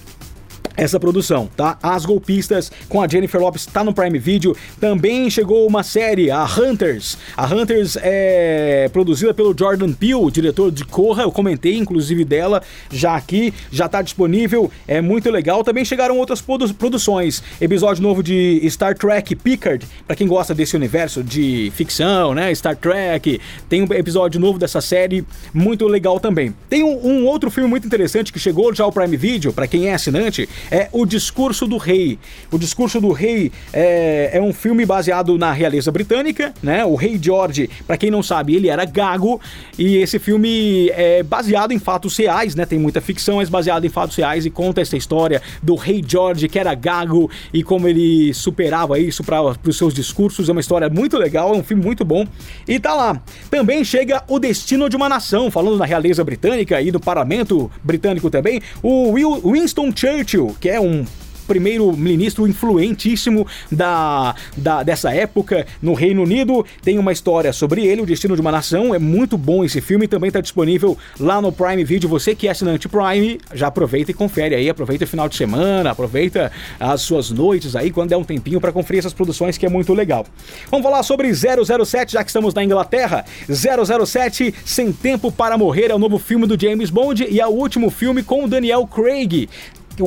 essa 0.77 0.99
produção, 0.99 1.49
tá? 1.57 1.79
As 1.83 2.05
Golpistas 2.05 2.71
com 2.89 3.01
a 3.01 3.09
Jennifer 3.09 3.41
Lopes 3.41 3.67
tá 3.67 3.85
no 3.85 3.95
Prime 3.95 4.19
Video. 4.19 4.57
Também 4.81 5.31
chegou 5.31 5.67
uma 5.67 5.83
série, 5.83 6.31
a 6.31 6.45
Hunters. 6.45 7.17
A 7.37 7.47
Hunters 7.47 7.97
é 8.01 8.89
produzida 8.93 9.33
pelo 9.33 9.55
Jordan 9.57 9.93
Peele, 9.93 10.31
diretor 10.31 10.71
de 10.71 10.85
Corra. 10.85 11.23
Eu 11.23 11.33
comentei 11.33 11.77
inclusive 11.77 12.25
dela 12.25 12.63
já 12.91 13.15
aqui, 13.15 13.55
já 13.71 13.89
tá 13.89 14.03
disponível. 14.03 14.71
É 14.87 15.01
muito 15.01 15.31
legal. 15.31 15.63
Também 15.63 15.85
chegaram 15.85 16.19
outras 16.19 16.41
produ 16.41 16.73
produções. 16.75 17.43
Episódio 17.61 18.03
novo 18.03 18.23
de 18.23 18.61
Star 18.69 18.97
Trek 18.97 19.35
Picard, 19.37 19.87
para 20.07 20.17
quem 20.17 20.27
gosta 20.27 20.55
desse 20.55 20.75
universo 20.77 21.23
de 21.23 21.73
ficção, 21.75 22.35
né? 22.35 22.55
Star 22.55 22.77
Trek. 22.77 23.41
Tem 23.69 23.83
um 23.83 23.93
episódio 23.93 24.41
novo 24.41 24.59
dessa 24.59 24.81
série, 24.81 25.25
muito 25.53 25.87
legal 25.87 26.19
também. 26.19 26.55
Tem 26.69 26.83
um, 26.83 27.07
um 27.07 27.27
outro 27.27 27.51
filme 27.51 27.69
muito 27.69 27.87
interessante 27.87 28.33
que 28.33 28.39
chegou 28.39 28.75
já 28.75 28.85
ao 28.85 28.93
Prime 28.93 29.17
Video, 29.17 29.53
para 29.53 29.67
quem 29.67 29.89
é 29.89 29.95
assinante 29.95 30.49
é 30.71 30.89
O 30.93 31.05
Discurso 31.07 31.67
do 31.67 31.77
Rei. 31.77 32.19
O 32.51 32.59
Discurso 32.59 33.01
do 33.01 33.13
Rei 33.13 33.51
é, 33.73 34.31
é 34.35 34.41
um 34.41 34.53
filme 34.53 34.85
baseado 34.87 35.37
na 35.39 35.53
realeza 35.53 35.91
britânica, 35.91 36.53
né? 36.63 36.85
O 36.85 36.95
Rei 36.95 37.19
George, 37.21 37.69
para 37.87 37.97
quem 37.97 38.11
não 38.11 38.23
sabe, 38.23 38.55
ele 38.55 38.69
era 38.69 38.85
gago 38.85 39.41
e 39.79 39.97
esse 39.97 40.19
filme 40.19 40.91
é 40.91 41.23
baseado 41.23 41.73
em 41.73 41.79
fatos 41.79 42.17
reais, 42.17 42.55
né? 42.55 42.67
Tem 42.67 42.79
muita 42.79 43.01
ficção, 43.01 43.37
mas 43.37 43.49
baseado 43.49 43.85
em 43.85 43.89
fatos 43.89 44.17
reais 44.17 44.47
e 44.47 44.51
conta 44.51 44.81
essa 44.81 44.97
história 44.97 45.43
do 45.63 45.75
Rei 45.75 46.03
George 46.07 46.49
que 46.49 46.59
era 46.59 46.75
gago 46.75 47.31
e 47.53 47.63
como 47.63 47.89
ele 47.89 48.33
superava 48.35 48.99
isso 48.99 49.23
para 49.25 49.43
os 49.67 49.77
seus 49.77 49.95
discursos. 49.95 50.49
É 50.49 50.53
uma 50.53 50.61
história 50.61 50.89
muito 50.89 51.17
legal, 51.19 51.55
é 51.55 51.57
um 51.57 51.63
filme 51.63 51.83
muito 51.83 52.05
bom. 52.05 52.27
E 52.67 52.79
tá 52.79 52.95
lá. 52.95 53.23
Também 53.51 53.85
chega 53.85 54.23
O 54.29 54.39
Destino 54.39 54.89
de 54.89 54.97
uma 54.97 55.09
Nação, 55.09 55.51
falando 55.51 55.77
na 55.77 55.85
realeza 55.85 56.25
britânica 56.25 56.81
e 56.81 56.91
do 56.91 57.01
parlamento 57.01 57.71
britânico 57.83 58.31
também. 58.31 58.61
O 58.83 59.11
Will, 59.11 59.41
Winston 59.45 59.93
Churchill, 59.95 60.54
que 60.61 60.69
é 60.69 60.81
um 60.81 61.05
primeiro-ministro 61.47 62.47
influentíssimo 62.47 63.47
da, 63.71 64.35
da, 64.57 64.83
dessa 64.83 65.15
época 65.15 65.67
no 65.81 65.95
Reino 65.95 66.23
Unido. 66.23 66.65
Tem 66.83 66.99
uma 66.99 67.13
história 67.13 67.53
sobre 67.53 67.87
ele, 67.87 68.03
o 68.03 68.07
destino 68.07 68.35
de 68.35 68.41
uma 68.41 68.53
nação. 68.53 68.95
É 68.95 68.99
muito 68.99 69.37
bom 69.39 69.65
esse 69.65 69.81
filme, 69.81 70.09
também 70.09 70.29
está 70.29 70.41
disponível 70.41 70.97
lá 71.19 71.41
no 71.41 71.53
Prime 71.53 71.85
Video. 71.85 72.09
Você 72.09 72.35
que 72.35 72.49
é 72.49 72.51
assinante 72.51 72.89
Prime, 72.89 73.39
já 73.53 73.69
aproveita 73.69 74.11
e 74.11 74.15
confere 74.15 74.55
aí, 74.55 74.69
aproveita 74.69 75.05
o 75.05 75.09
final 75.09 75.29
de 75.29 75.37
semana, 75.37 75.91
aproveita 75.91 76.51
as 76.79 77.03
suas 77.03 77.31
noites 77.31 77.77
aí, 77.77 77.91
quando 77.91 78.11
der 78.11 78.17
um 78.17 78.25
tempinho 78.25 78.61
para 78.61 78.73
conferir 78.73 79.01
essas 79.01 79.13
produções 79.13 79.59
que 79.59 79.67
é 79.67 79.69
muito 79.69 79.93
legal. 79.95 80.27
Vamos 80.71 80.85
falar 80.85 81.03
sobre 81.03 81.33
007, 81.35 82.13
já 82.13 82.25
que 82.25 82.31
estamos 82.31 82.55
na 82.55 82.65
Inglaterra. 82.65 83.25
007 83.49 84.55
Sem 84.65 84.93
Tempo 84.93 85.31
para 85.31 85.59
Morrer 85.59 85.91
é 85.91 85.95
o 85.95 85.99
novo 85.99 86.19
filme 86.19 86.47
do 86.47 86.61
James 86.61 86.91
Bond 86.91 87.27
e 87.29 87.41
é 87.41 87.47
o 87.47 87.51
último 87.51 87.91
filme 87.91 88.23
com 88.23 88.45
o 88.45 88.49
Daniel 88.49 88.87
Craig 88.87 89.49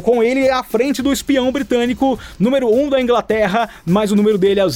com 0.01 0.21
ele 0.21 0.49
à 0.49 0.63
frente 0.63 1.01
do 1.01 1.11
espião 1.11 1.51
britânico 1.51 2.19
número 2.39 2.67
1 2.67 2.85
um 2.85 2.89
da 2.89 3.01
Inglaterra, 3.01 3.69
mas 3.85 4.11
o 4.11 4.15
número 4.15 4.37
dele 4.37 4.59
é 4.59 4.65
o 4.65 4.69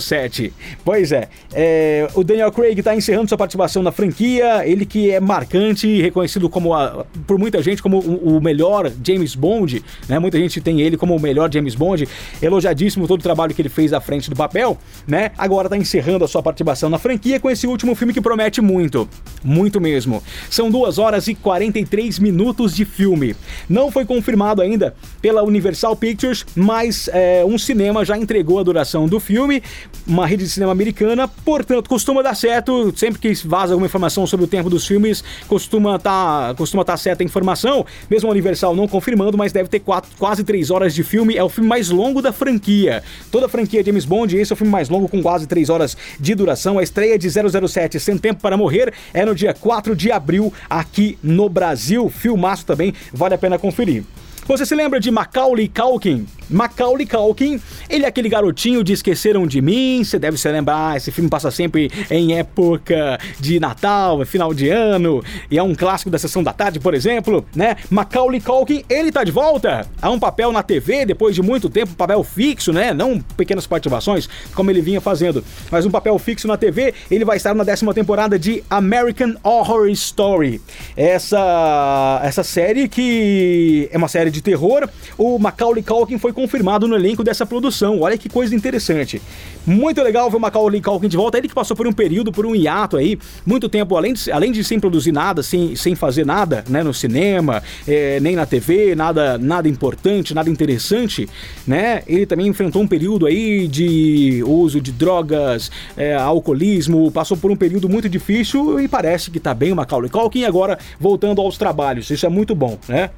007. 0.00 0.52
Pois 0.84 1.12
é, 1.12 1.28
é 1.52 2.08
o 2.14 2.22
Daniel 2.22 2.52
Craig 2.52 2.78
está 2.78 2.94
encerrando 2.94 3.28
sua 3.28 3.38
participação 3.38 3.82
na 3.82 3.90
franquia, 3.90 4.66
ele 4.66 4.84
que 4.84 5.10
é 5.10 5.20
marcante, 5.20 6.00
reconhecido 6.00 6.48
como 6.48 6.74
a, 6.74 7.04
por 7.26 7.38
muita 7.38 7.62
gente 7.62 7.82
como 7.82 7.98
o, 7.98 8.36
o, 8.36 8.40
melhor 8.40 8.90
James 9.04 9.34
Bond, 9.34 9.82
né? 10.08 10.18
Muita 10.18 10.38
gente 10.38 10.60
tem 10.60 10.80
ele 10.80 10.96
como 10.96 11.16
o 11.16 11.20
melhor 11.20 11.52
James 11.52 11.74
Bond, 11.74 12.08
elogiadíssimo 12.40 13.06
todo 13.08 13.20
o 13.20 13.22
trabalho 13.22 13.54
que 13.54 13.62
ele 13.62 13.68
fez 13.68 13.92
à 13.92 14.00
frente 14.00 14.28
do 14.28 14.36
papel, 14.36 14.76
né? 15.06 15.30
Agora 15.38 15.66
está 15.66 15.76
encerrando 15.76 16.24
a 16.24 16.28
sua 16.28 16.42
participação 16.42 16.90
na 16.90 16.98
franquia 16.98 17.40
com 17.40 17.50
esse 17.50 17.66
último 17.66 17.94
filme 17.94 18.12
que 18.12 18.20
promete 18.20 18.60
muito, 18.60 19.08
muito 19.42 19.80
mesmo. 19.80 20.22
São 20.50 20.70
2 20.70 20.98
horas 20.98 21.26
e 21.28 21.34
43 21.34 22.18
minutos 22.18 22.74
de 22.74 22.84
filme. 22.84 23.34
Não 23.68 23.90
foi 23.90 24.04
confirmado 24.04 24.51
ainda 24.60 24.94
pela 25.20 25.42
Universal 25.42 25.96
Pictures, 25.96 26.44
mas 26.54 27.08
é, 27.12 27.44
um 27.44 27.56
cinema 27.56 28.04
já 28.04 28.18
entregou 28.18 28.58
a 28.58 28.62
duração 28.62 29.06
do 29.06 29.18
filme, 29.18 29.62
uma 30.06 30.26
rede 30.26 30.44
de 30.44 30.50
cinema 30.50 30.72
americana, 30.72 31.26
portanto, 31.26 31.88
costuma 31.88 32.22
dar 32.22 32.34
certo, 32.34 32.92
sempre 32.96 33.20
que 33.20 33.32
vaza 33.46 33.72
alguma 33.72 33.86
informação 33.86 34.26
sobre 34.26 34.44
o 34.44 34.48
tempo 34.48 34.68
dos 34.68 34.86
filmes, 34.86 35.22
costuma 35.48 35.98
tá, 35.98 36.54
costuma 36.56 36.84
tá 36.84 36.96
certa 36.96 37.22
a 37.22 37.24
informação, 37.24 37.86
mesmo 38.10 38.28
a 38.28 38.32
Universal 38.32 38.74
não 38.74 38.88
confirmando, 38.88 39.38
mas 39.38 39.52
deve 39.52 39.68
ter 39.68 39.80
quatro, 39.80 40.10
quase 40.18 40.44
três 40.44 40.70
horas 40.70 40.94
de 40.94 41.02
filme, 41.02 41.36
é 41.36 41.42
o 41.42 41.48
filme 41.48 41.68
mais 41.68 41.88
longo 41.90 42.20
da 42.20 42.32
franquia. 42.32 43.02
Toda 43.30 43.46
a 43.46 43.48
franquia 43.48 43.82
James 43.84 44.04
Bond, 44.04 44.36
esse 44.36 44.52
é 44.52 44.54
o 44.54 44.56
filme 44.56 44.72
mais 44.72 44.88
longo, 44.88 45.08
com 45.08 45.22
quase 45.22 45.46
três 45.46 45.70
horas 45.70 45.96
de 46.18 46.34
duração. 46.34 46.78
A 46.78 46.82
estreia 46.82 47.18
de 47.18 47.28
007 47.30 48.00
Sem 48.00 48.18
Tempo 48.18 48.40
para 48.40 48.56
Morrer 48.56 48.92
é 49.12 49.24
no 49.24 49.34
dia 49.34 49.54
4 49.54 49.94
de 49.94 50.10
abril 50.10 50.52
aqui 50.68 51.18
no 51.22 51.48
Brasil. 51.48 52.08
Filmaço 52.08 52.66
também, 52.66 52.94
vale 53.12 53.34
a 53.34 53.38
pena 53.38 53.58
conferir. 53.58 54.04
Você 54.44 54.66
se 54.66 54.74
lembra 54.74 54.98
de 54.98 55.10
Macaulay 55.10 55.68
Culkin? 55.68 56.26
Macaulay 56.50 57.06
Culkin, 57.06 57.60
ele 57.88 58.04
é 58.04 58.08
aquele 58.08 58.28
garotinho 58.28 58.82
de 58.82 58.92
Esqueceram 58.92 59.46
de 59.46 59.60
Mim, 59.60 60.02
você 60.04 60.18
deve 60.18 60.36
se 60.36 60.50
lembrar, 60.50 60.96
esse 60.96 61.10
filme 61.10 61.28
passa 61.28 61.50
sempre 61.50 61.90
em 62.10 62.34
época 62.34 63.18
de 63.38 63.58
Natal, 63.60 64.24
final 64.24 64.52
de 64.54 64.68
ano, 64.68 65.22
e 65.50 65.58
é 65.58 65.62
um 65.62 65.74
clássico 65.74 66.10
da 66.10 66.18
Sessão 66.18 66.42
da 66.42 66.52
Tarde, 66.52 66.80
por 66.80 66.94
exemplo, 66.94 67.44
né? 67.54 67.76
Macaulay 67.90 68.40
Culkin, 68.40 68.84
ele 68.88 69.10
tá 69.12 69.24
de 69.24 69.32
volta 69.32 69.86
a 70.00 70.10
um 70.10 70.18
papel 70.18 70.52
na 70.52 70.62
TV 70.62 71.06
depois 71.06 71.34
de 71.34 71.42
muito 71.42 71.68
tempo, 71.68 71.94
papel 71.94 72.22
fixo, 72.22 72.72
né? 72.72 72.92
Não 72.92 73.20
pequenas 73.20 73.66
participações, 73.66 74.28
como 74.54 74.70
ele 74.70 74.80
vinha 74.80 75.00
fazendo, 75.00 75.44
mas 75.70 75.86
um 75.86 75.90
papel 75.90 76.18
fixo 76.18 76.46
na 76.48 76.56
TV, 76.56 76.94
ele 77.10 77.24
vai 77.24 77.36
estar 77.36 77.54
na 77.54 77.64
décima 77.64 77.94
temporada 77.94 78.38
de 78.38 78.62
American 78.68 79.34
Horror 79.42 79.88
Story. 79.90 80.60
Essa, 80.96 82.20
essa 82.22 82.42
série 82.42 82.88
que 82.88 83.88
é 83.92 83.98
uma 83.98 84.08
série 84.08 84.30
de 84.30 84.42
terror, 84.42 84.88
o 85.16 85.38
Macaulay 85.38 85.82
Culkin 85.82 86.18
foi 86.18 86.31
confirmado 86.32 86.88
no 86.88 86.94
elenco 86.94 87.22
dessa 87.22 87.44
produção. 87.44 88.00
Olha 88.00 88.16
que 88.18 88.28
coisa 88.28 88.54
interessante. 88.54 89.20
Muito 89.66 90.02
legal 90.02 90.30
ver 90.30 90.36
o 90.36 90.40
Macaulay 90.40 90.80
Culkin 90.80 91.08
de 91.08 91.16
volta. 91.16 91.38
Ele 91.38 91.48
que 91.48 91.54
passou 91.54 91.76
por 91.76 91.86
um 91.86 91.92
período, 91.92 92.32
por 92.32 92.46
um 92.46 92.54
hiato 92.54 92.96
aí, 92.96 93.18
muito 93.46 93.68
tempo, 93.68 93.96
além 93.96 94.12
de, 94.12 94.30
além 94.30 94.52
de 94.52 94.64
sem 94.64 94.80
produzir 94.80 95.12
nada, 95.12 95.42
sem, 95.42 95.76
sem 95.76 95.94
fazer 95.94 96.26
nada, 96.26 96.64
né, 96.68 96.82
no 96.82 96.92
cinema, 96.92 97.62
é, 97.86 98.18
nem 98.20 98.34
na 98.34 98.46
TV, 98.46 98.94
nada, 98.94 99.38
nada 99.38 99.68
importante, 99.68 100.34
nada 100.34 100.50
interessante, 100.50 101.28
né? 101.66 102.02
Ele 102.06 102.26
também 102.26 102.46
enfrentou 102.46 102.82
um 102.82 102.88
período 102.88 103.26
aí 103.26 103.68
de 103.68 104.42
uso 104.46 104.80
de 104.80 104.92
drogas, 104.92 105.70
é, 105.96 106.14
alcoolismo, 106.14 107.10
passou 107.10 107.36
por 107.36 107.50
um 107.50 107.56
período 107.56 107.88
muito 107.88 108.08
difícil 108.08 108.80
e 108.80 108.88
parece 108.88 109.30
que 109.30 109.38
tá 109.38 109.54
bem 109.54 109.72
o 109.72 109.76
Macaulay 109.76 110.10
Culkin 110.10 110.44
agora 110.44 110.78
voltando 110.98 111.40
aos 111.40 111.56
trabalhos. 111.56 112.10
Isso 112.10 112.26
é 112.26 112.28
muito 112.28 112.54
bom, 112.54 112.78
né? 112.88 113.10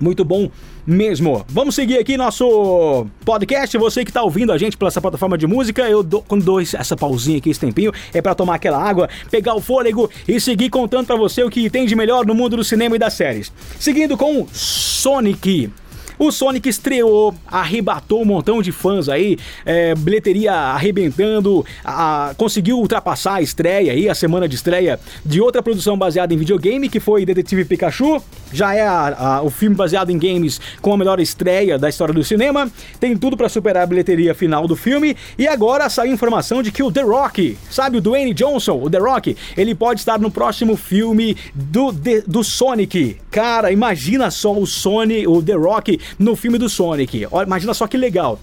Muito 0.00 0.24
bom 0.24 0.50
mesmo. 0.88 1.44
Vamos 1.48 1.74
seguir 1.74 1.98
aqui 1.98 2.16
nosso 2.16 3.06
podcast. 3.22 3.76
Você 3.76 4.04
que 4.04 4.10
está 4.10 4.22
ouvindo 4.22 4.50
a 4.52 4.56
gente 4.56 4.76
pela 4.76 4.88
essa 4.88 5.02
plataforma 5.02 5.36
de 5.36 5.46
música, 5.46 5.82
eu 5.82 6.02
dou, 6.02 6.22
quando 6.26 6.42
dou 6.42 6.60
essa 6.60 6.96
pausinha 6.96 7.36
aqui, 7.36 7.50
esse 7.50 7.60
tempinho, 7.60 7.92
é 8.14 8.22
para 8.22 8.34
tomar 8.34 8.54
aquela 8.54 8.82
água, 8.82 9.08
pegar 9.30 9.54
o 9.54 9.60
fôlego 9.60 10.10
e 10.26 10.40
seguir 10.40 10.70
contando 10.70 11.06
para 11.06 11.16
você 11.16 11.42
o 11.44 11.50
que 11.50 11.68
tem 11.68 11.84
de 11.84 11.94
melhor 11.94 12.24
no 12.24 12.34
mundo 12.34 12.56
do 12.56 12.64
cinema 12.64 12.96
e 12.96 12.98
das 12.98 13.12
séries. 13.12 13.52
Seguindo 13.78 14.16
com 14.16 14.46
Sonic. 14.50 15.70
O 16.18 16.32
Sonic 16.32 16.68
estreou, 16.68 17.34
arrebatou 17.46 18.22
um 18.22 18.24
montão 18.24 18.60
de 18.60 18.72
fãs 18.72 19.08
aí, 19.08 19.38
é, 19.64 19.94
bilheteria 19.94 20.52
arrebentando, 20.52 21.64
a, 21.84 22.34
conseguiu 22.36 22.78
ultrapassar 22.78 23.34
a 23.34 23.42
estreia 23.42 23.92
aí, 23.92 24.08
a 24.08 24.14
semana 24.14 24.48
de 24.48 24.56
estreia 24.56 24.98
de 25.24 25.40
outra 25.40 25.62
produção 25.62 25.96
baseada 25.96 26.34
em 26.34 26.36
videogame, 26.36 26.88
que 26.88 26.98
foi 26.98 27.24
Detetive 27.24 27.64
Pikachu. 27.64 28.22
Já 28.52 28.74
é 28.74 28.82
a, 28.82 29.36
a, 29.36 29.42
o 29.42 29.50
filme 29.50 29.76
baseado 29.76 30.10
em 30.10 30.18
games 30.18 30.60
com 30.80 30.92
a 30.92 30.96
melhor 30.96 31.20
estreia 31.20 31.78
da 31.78 31.88
história 31.88 32.14
do 32.14 32.24
cinema. 32.24 32.70
Tem 32.98 33.16
tudo 33.16 33.36
para 33.36 33.48
superar 33.48 33.82
a 33.82 33.86
bilheteria 33.86 34.34
final 34.34 34.66
do 34.66 34.74
filme. 34.74 35.16
E 35.38 35.46
agora 35.46 35.88
saiu 35.88 36.12
informação 36.12 36.62
de 36.62 36.72
que 36.72 36.82
o 36.82 36.90
The 36.90 37.02
Rock, 37.02 37.56
sabe 37.70 37.98
o 37.98 38.00
Dwayne 38.00 38.34
Johnson, 38.34 38.80
o 38.82 38.90
The 38.90 38.98
Rock, 38.98 39.36
ele 39.56 39.74
pode 39.74 40.00
estar 40.00 40.18
no 40.18 40.30
próximo 40.30 40.76
filme 40.76 41.36
do, 41.54 41.92
de, 41.92 42.22
do 42.22 42.42
Sonic. 42.42 43.18
Cara, 43.30 43.70
imagina 43.70 44.30
só 44.30 44.52
o 44.52 44.66
Sonic, 44.66 45.26
o 45.26 45.42
The 45.42 45.54
Rock 45.54 46.00
no 46.18 46.36
filme 46.36 46.58
do 46.58 46.68
Sonic. 46.68 47.26
Olha, 47.30 47.46
imagina 47.46 47.74
só 47.74 47.86
que 47.86 47.96
legal. 47.96 48.38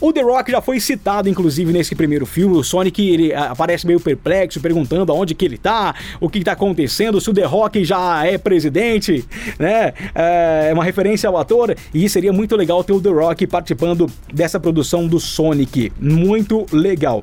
O 0.00 0.12
The 0.12 0.22
Rock 0.22 0.50
já 0.50 0.60
foi 0.60 0.80
citado, 0.80 1.28
inclusive, 1.28 1.72
nesse 1.72 1.94
primeiro 1.94 2.24
filme. 2.24 2.56
O 2.56 2.62
Sonic 2.62 3.06
ele 3.06 3.34
aparece 3.34 3.86
meio 3.86 4.00
perplexo, 4.00 4.60
perguntando 4.60 5.12
aonde 5.12 5.34
que 5.34 5.44
ele 5.44 5.58
tá, 5.58 5.94
o 6.20 6.28
que, 6.28 6.38
que 6.38 6.44
tá 6.44 6.52
acontecendo, 6.52 7.20
se 7.20 7.28
o 7.28 7.34
The 7.34 7.44
Rock 7.44 7.84
já 7.84 8.24
é 8.24 8.38
presidente, 8.38 9.24
né? 9.58 9.92
É 10.14 10.70
uma 10.72 10.84
referência 10.84 11.28
ao 11.28 11.36
ator. 11.36 11.76
E 11.92 12.08
seria 12.08 12.32
muito 12.32 12.56
legal 12.56 12.82
ter 12.82 12.92
o 12.92 13.00
The 13.00 13.10
Rock 13.10 13.46
participando 13.46 14.06
dessa 14.32 14.58
produção 14.58 15.06
do 15.06 15.20
Sonic. 15.20 15.92
Muito 16.00 16.66
legal. 16.72 17.22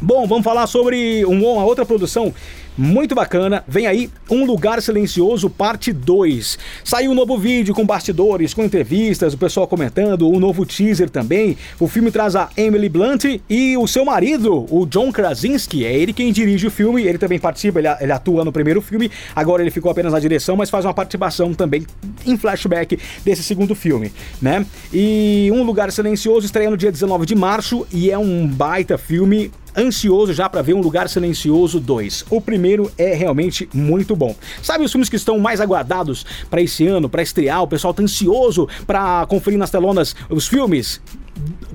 Bom, 0.00 0.26
vamos 0.26 0.44
falar 0.44 0.66
sobre 0.66 1.24
uma 1.24 1.64
outra 1.64 1.86
produção 1.86 2.34
muito 2.76 3.14
bacana. 3.14 3.64
Vem 3.68 3.86
aí 3.86 4.10
Um 4.28 4.44
Lugar 4.44 4.82
Silencioso, 4.82 5.48
parte 5.48 5.92
2. 5.92 6.58
Saiu 6.82 7.12
um 7.12 7.14
novo 7.14 7.38
vídeo 7.38 7.74
com 7.74 7.86
bastidores, 7.86 8.52
com 8.52 8.64
entrevistas, 8.64 9.32
o 9.32 9.38
pessoal 9.38 9.66
comentando, 9.66 10.28
um 10.28 10.40
novo 10.40 10.66
teaser 10.66 11.08
também. 11.08 11.56
O 11.78 11.86
filme 11.86 12.10
traz 12.10 12.34
a 12.34 12.50
Emily 12.56 12.88
Blunt 12.88 13.24
e 13.48 13.76
o 13.76 13.86
seu 13.86 14.04
marido, 14.04 14.66
o 14.68 14.84
John 14.86 15.12
Krasinski. 15.12 15.84
É 15.84 15.96
ele 15.96 16.12
quem 16.12 16.32
dirige 16.32 16.66
o 16.66 16.70
filme, 16.70 17.04
ele 17.04 17.18
também 17.18 17.38
participa, 17.38 17.78
ele, 17.78 17.88
ele 18.00 18.12
atua 18.12 18.44
no 18.44 18.52
primeiro 18.52 18.82
filme. 18.82 19.10
Agora 19.34 19.62
ele 19.62 19.70
ficou 19.70 19.90
apenas 19.90 20.12
na 20.12 20.18
direção, 20.18 20.56
mas 20.56 20.70
faz 20.70 20.84
uma 20.84 20.94
participação 20.94 21.54
também 21.54 21.86
em 22.26 22.36
flashback 22.36 22.98
desse 23.24 23.42
segundo 23.42 23.74
filme, 23.74 24.12
né? 24.42 24.66
E 24.92 25.48
Um 25.52 25.62
Lugar 25.62 25.92
Silencioso 25.92 26.44
estreia 26.44 26.70
no 26.70 26.76
dia 26.76 26.90
19 26.90 27.24
de 27.24 27.34
março 27.34 27.86
e 27.92 28.10
é 28.10 28.18
um 28.18 28.46
baita 28.46 28.98
filme 28.98 29.52
ansioso 29.76 30.32
já 30.32 30.48
para 30.48 30.62
ver 30.62 30.74
Um 30.74 30.80
Lugar 30.80 31.08
Silencioso 31.08 31.80
2. 31.80 32.26
O 32.30 32.40
primeiro 32.40 32.90
é 32.96 33.14
realmente 33.14 33.68
muito 33.72 34.14
bom. 34.14 34.34
Sabe 34.62 34.84
os 34.84 34.92
filmes 34.92 35.08
que 35.08 35.16
estão 35.16 35.38
mais 35.38 35.60
aguardados 35.60 36.24
para 36.50 36.60
esse 36.60 36.86
ano, 36.86 37.08
para 37.08 37.22
estrear? 37.22 37.62
O 37.62 37.68
pessoal 37.68 37.94
tá 37.94 38.02
ansioso 38.02 38.68
para 38.86 39.26
conferir 39.26 39.58
nas 39.58 39.70
telonas 39.70 40.14
os 40.28 40.46
filmes? 40.46 41.00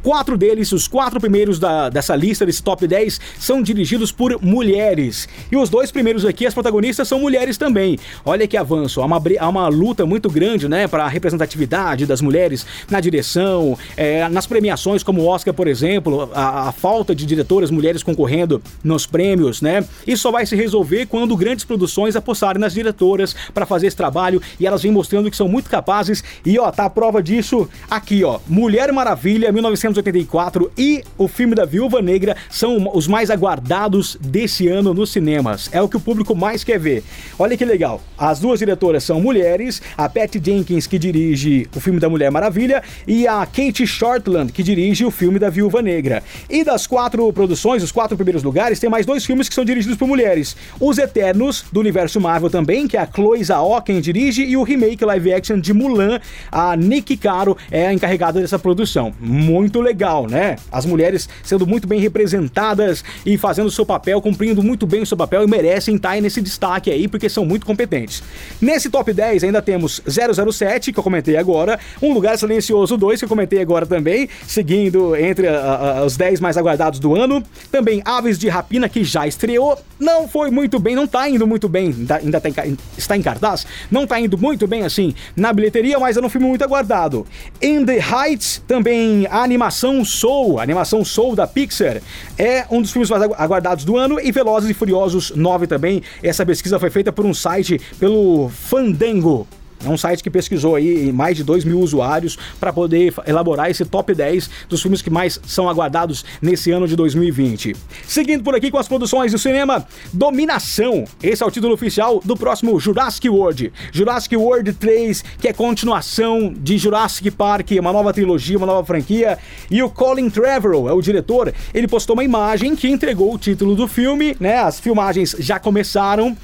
Quatro 0.01 0.38
deles, 0.38 0.72
os 0.72 0.88
quatro 0.88 1.20
primeiros 1.20 1.60
da, 1.60 1.89
dessa 1.89 2.16
lista, 2.16 2.46
desse 2.46 2.63
top 2.63 2.88
10, 2.88 3.20
são 3.38 3.62
dirigidos 3.62 4.12
por 4.12 4.42
mulheres. 4.42 5.28
E 5.51 5.58
os 5.58 5.70
dois 5.70 5.92
primeiros 5.92 6.25
aqui, 6.25 6.46
as 6.46 6.54
protagonistas, 6.54 7.08
são 7.08 7.20
mulheres 7.20 7.58
também. 7.58 8.00
Olha 8.25 8.48
que 8.48 8.56
avanço. 8.56 9.01
Há 9.01 9.06
uma, 9.06 9.22
há 9.39 9.50
uma 9.50 9.68
luta 9.68 10.06
muito 10.06 10.30
grande, 10.30 10.70
né, 10.70 10.88
para 10.88 11.04
a 11.04 11.08
representatividade 11.08 12.06
das 12.06 12.22
mulheres 12.22 12.66
na 12.89 13.01
direção, 13.01 13.78
é, 13.98 14.28
nas 14.30 14.48
premiações, 14.48 15.04
como 15.04 15.22
o 15.22 15.28
Oscar, 15.28 15.54
por 15.54 15.68
exemplo, 15.68 16.30
a, 16.34 16.70
a, 16.70 16.72
falta 16.72 17.13
de 17.13 17.25
diretoras 17.25 17.70
mulheres 17.70 18.01
concorrendo 18.01 18.62
nos 18.84 19.06
prêmios, 19.06 19.62
né? 19.62 19.84
Isso 20.08 20.24
só 20.24 20.32
vai 20.32 20.46
se 20.46 20.56
resolver 20.56 21.08
quando 21.08 21.36
grandes 21.36 21.66
produções 21.66 22.16
apostarem 22.16 22.60
nas 22.60 22.74
diretoras 22.74 23.36
para 23.54 23.66
fazer 23.66 23.88
esse 23.88 23.98
trabalho 23.98 24.42
e 24.60 24.66
elas 24.66 24.82
vêm 24.82 24.92
mostrando 24.92 25.30
que 25.30 25.36
são 25.36 25.48
muito 25.48 25.70
capazes. 25.70 26.24
E 26.46 26.58
ó, 26.58 26.72
tá 26.72 26.86
a 26.86 26.89
prova 26.89 27.22
disso 27.22 27.68
aqui, 27.89 28.24
ó. 28.24 28.39
Mulher 28.48 28.92
Maravilha 28.94 29.49
1984 29.51 30.72
e 30.77 31.03
o 31.18 31.27
filme 31.27 31.56
da 31.56 31.65
Viúva 31.65 32.01
Negra 32.01 32.36
são 32.50 32.91
os 32.94 33.08
mais 33.08 33.29
aguardados 33.29 34.18
desse 34.22 34.68
ano 34.68 34.94
nos 34.94 35.12
cinemas. 35.12 35.70
É 35.72 35.82
o 35.82 35.88
que 35.88 35.98
o 35.98 36.00
público 36.00 36.36
mais 36.36 36.63
quer 36.63 36.79
ver. 36.79 37.03
Olha 37.38 37.58
que 37.58 37.65
legal. 37.65 38.01
As 38.18 38.39
duas 38.39 38.60
diretoras 38.60 39.03
são 39.03 39.22
mulheres, 39.22 39.82
a 39.98 40.08
Patty 40.08 40.41
Jenkins 40.44 40.86
que 40.86 41.00
dirige 41.00 41.68
o 41.75 41.79
filme 41.79 42.00
da 42.00 42.10
Mulher 42.10 42.32
Maravilha 42.32 42.84
e 43.08 43.27
a 43.27 43.46
Kate 43.46 43.88
Shortland 43.88 44.51
que 44.51 44.62
dirige 44.62 45.06
o 45.06 45.12
filme 45.12 45.39
da 45.39 45.50
Viúva 45.50 45.82
Negra. 45.82 46.22
E 46.50 46.63
das 46.63 46.86
quatro 46.86 47.32
produções, 47.32 47.82
os 47.82 47.91
quatro 47.91 48.15
primeiros 48.15 48.44
lugares, 48.44 48.79
tem 48.79 48.89
mais 48.89 49.06
dois 49.06 49.25
filmes 49.25 49.48
que 49.50 49.56
são 49.56 49.65
dirigidos 49.65 49.98
por 49.98 50.08
mulheres. 50.08 50.56
Os 50.79 50.98
Eternos 50.98 51.65
do 51.72 51.79
universo 51.79 52.20
Marvel 52.20 52.50
também, 52.50 52.88
que 52.88 52.98
a 52.98 53.08
Chloe 53.08 53.44
Zhao 53.44 53.79
quem 53.82 54.01
dirige 54.01 54.44
e 54.44 54.58
o 54.58 54.63
remake 54.63 55.06
live 55.06 55.34
action 55.34 55.60
de 55.60 55.74
Mulan, 55.74 56.20
a 56.51 56.75
Nick 56.75 57.15
Caro 57.18 57.56
é 57.72 57.88
a 57.88 57.94
encarregada 57.94 58.41
dessa 58.41 58.60
produção 58.60 59.13
muito 59.39 59.81
legal, 59.81 60.27
né? 60.27 60.58
As 60.72 60.86
mulheres 60.86 61.29
sendo 61.43 61.65
muito 61.65 61.88
bem 61.88 62.00
representadas 62.00 63.03
e 63.25 63.38
fazendo 63.38 63.72
seu 63.72 63.86
papel, 63.86 64.22
cumprindo 64.22 64.62
muito 64.62 64.86
bem 64.86 65.01
o 65.01 65.05
seu 65.05 65.17
papel 65.17 65.43
e 65.43 65.48
merecem 65.48 65.96
estar 65.96 66.22
nesse 66.22 66.41
destaque 66.41 66.91
aí 66.91 67.08
porque 67.08 67.29
são 67.29 67.46
muito 67.46 67.65
competentes. 67.65 68.22
Nesse 68.62 68.89
top 68.89 69.13
10 69.13 69.43
ainda 69.43 69.62
temos 69.62 70.01
007, 70.08 70.91
que 70.91 71.00
eu 71.00 71.03
comentei 71.03 71.38
agora, 71.38 71.79
Um 72.01 72.13
Lugar 72.13 72.38
Silencioso 72.38 72.98
2, 72.98 73.19
que 73.19 73.25
eu 73.25 73.29
comentei 73.29 73.62
agora 73.62 73.86
também, 73.86 74.27
seguindo 74.46 75.15
entre 75.15 75.48
a, 75.48 76.00
a, 76.00 76.05
os 76.05 76.17
10 76.17 76.39
mais 76.39 76.58
aguardados 76.58 77.00
do 77.00 77.15
ano. 77.15 77.43
Também 77.72 78.01
Aves 78.03 78.38
de 78.38 78.50
Rapina, 78.50 78.89
que 78.89 79.03
já 79.03 79.25
estreou, 79.25 79.77
não 80.00 80.27
foi 80.27 80.51
muito 80.51 80.79
bem, 80.79 80.96
não 80.96 81.08
tá 81.08 81.29
indo 81.29 81.46
muito 81.48 81.69
bem, 81.69 81.88
ainda, 81.88 82.15
ainda 82.17 82.41
tá 82.41 82.50
em, 82.50 82.77
está 82.98 83.17
em 83.17 83.22
cartaz, 83.22 83.65
não 83.89 84.05
tá 84.05 84.19
indo 84.19 84.38
muito 84.38 84.67
bem 84.67 84.84
assim 84.84 85.13
na 85.36 85.53
bilheteria, 85.53 86.00
mas 86.00 86.17
é 86.17 86.22
um 86.22 86.29
filme 86.29 86.48
muito 86.48 86.63
aguardado. 86.63 87.25
In 87.62 87.86
the 87.86 88.00
Heights, 88.00 88.62
também 88.67 89.27
a 89.30 89.44
animação 89.44 90.04
Soul, 90.04 90.60
a 90.60 90.64
animação 90.64 91.04
Soul 91.06 91.36
da 91.36 91.48
Pixar, 91.48 92.02
é 92.38 92.66
um 92.70 92.82
dos 92.82 92.92
filmes 92.92 93.10
mais 93.10 93.24
aguardados 93.24 93.86
do 93.86 93.98
ano 93.98 94.20
e 94.20 94.32
Velozes 94.32 94.70
e 94.70 94.74
Furiosos 94.74 95.32
9 95.36 95.68
também. 95.68 96.02
Essa 96.22 96.46
pesquisa 96.46 96.80
foi 96.80 96.90
feita 96.90 97.12
por 97.12 97.26
um 97.26 97.34
site 97.34 97.80
pelo 98.00 98.50
Fandango. 98.50 99.48
É 99.84 99.90
um 99.90 99.98
site 99.98 100.22
que 100.22 100.30
pesquisou 100.30 100.76
aí 100.76 101.12
mais 101.12 101.38
de 101.38 101.44
2 101.44 101.64
mil 101.64 101.80
usuários 101.80 102.38
para 102.60 102.74
poder 102.74 103.14
elaborar 103.26 103.70
esse 103.70 103.86
top 103.86 104.14
10 104.14 104.50
dos 104.68 104.82
filmes 104.82 105.02
que 105.02 105.10
mais 105.10 105.40
são 105.48 105.70
aguardados 105.70 106.26
nesse 106.42 106.72
ano 106.72 106.88
de 106.88 106.96
2020. 106.96 107.76
Seguindo 108.06 108.44
por 108.44 108.56
aqui 108.56 108.70
com 108.70 108.78
as 108.78 108.88
produções 108.88 109.32
do 109.32 109.38
cinema, 109.38 109.86
Dominação. 110.12 111.06
Esse 111.24 111.44
é 111.44 111.46
o 111.46 111.52
título 111.52 111.74
oficial 111.74 112.20
do 112.24 112.36
próximo 112.36 112.78
Jurassic 112.80 113.30
World. 113.30 113.72
Jurassic 113.92 114.36
World 114.36 114.74
3, 114.74 115.24
que 115.40 115.48
é 115.48 115.54
continuação 115.54 116.54
de 116.54 116.78
Jurassic 116.78 117.32
Park, 117.32 117.72
uma 117.80 117.94
nova 117.94 118.12
trilogia, 118.12 118.58
uma 118.58 118.68
nova 118.68 118.86
franquia. 118.86 119.38
E 119.72 119.82
o 119.82 119.90
Colin 119.90 120.30
Trevorrow 120.30 120.90
é 120.90 120.94
o 120.94 121.02
diretor. 121.02 121.54
Ele 121.74 121.88
postou 121.88 122.16
uma 122.16 122.24
imagem 122.24 122.76
que 122.76 122.90
entregou 122.90 123.34
o 123.34 123.38
título 123.38 123.76
do 123.76 123.88
filme, 123.88 124.36
né? 124.40 124.58
As 124.58 124.80
filmagens 124.80 125.36
já 125.40 125.58
começaram. 125.58 126.36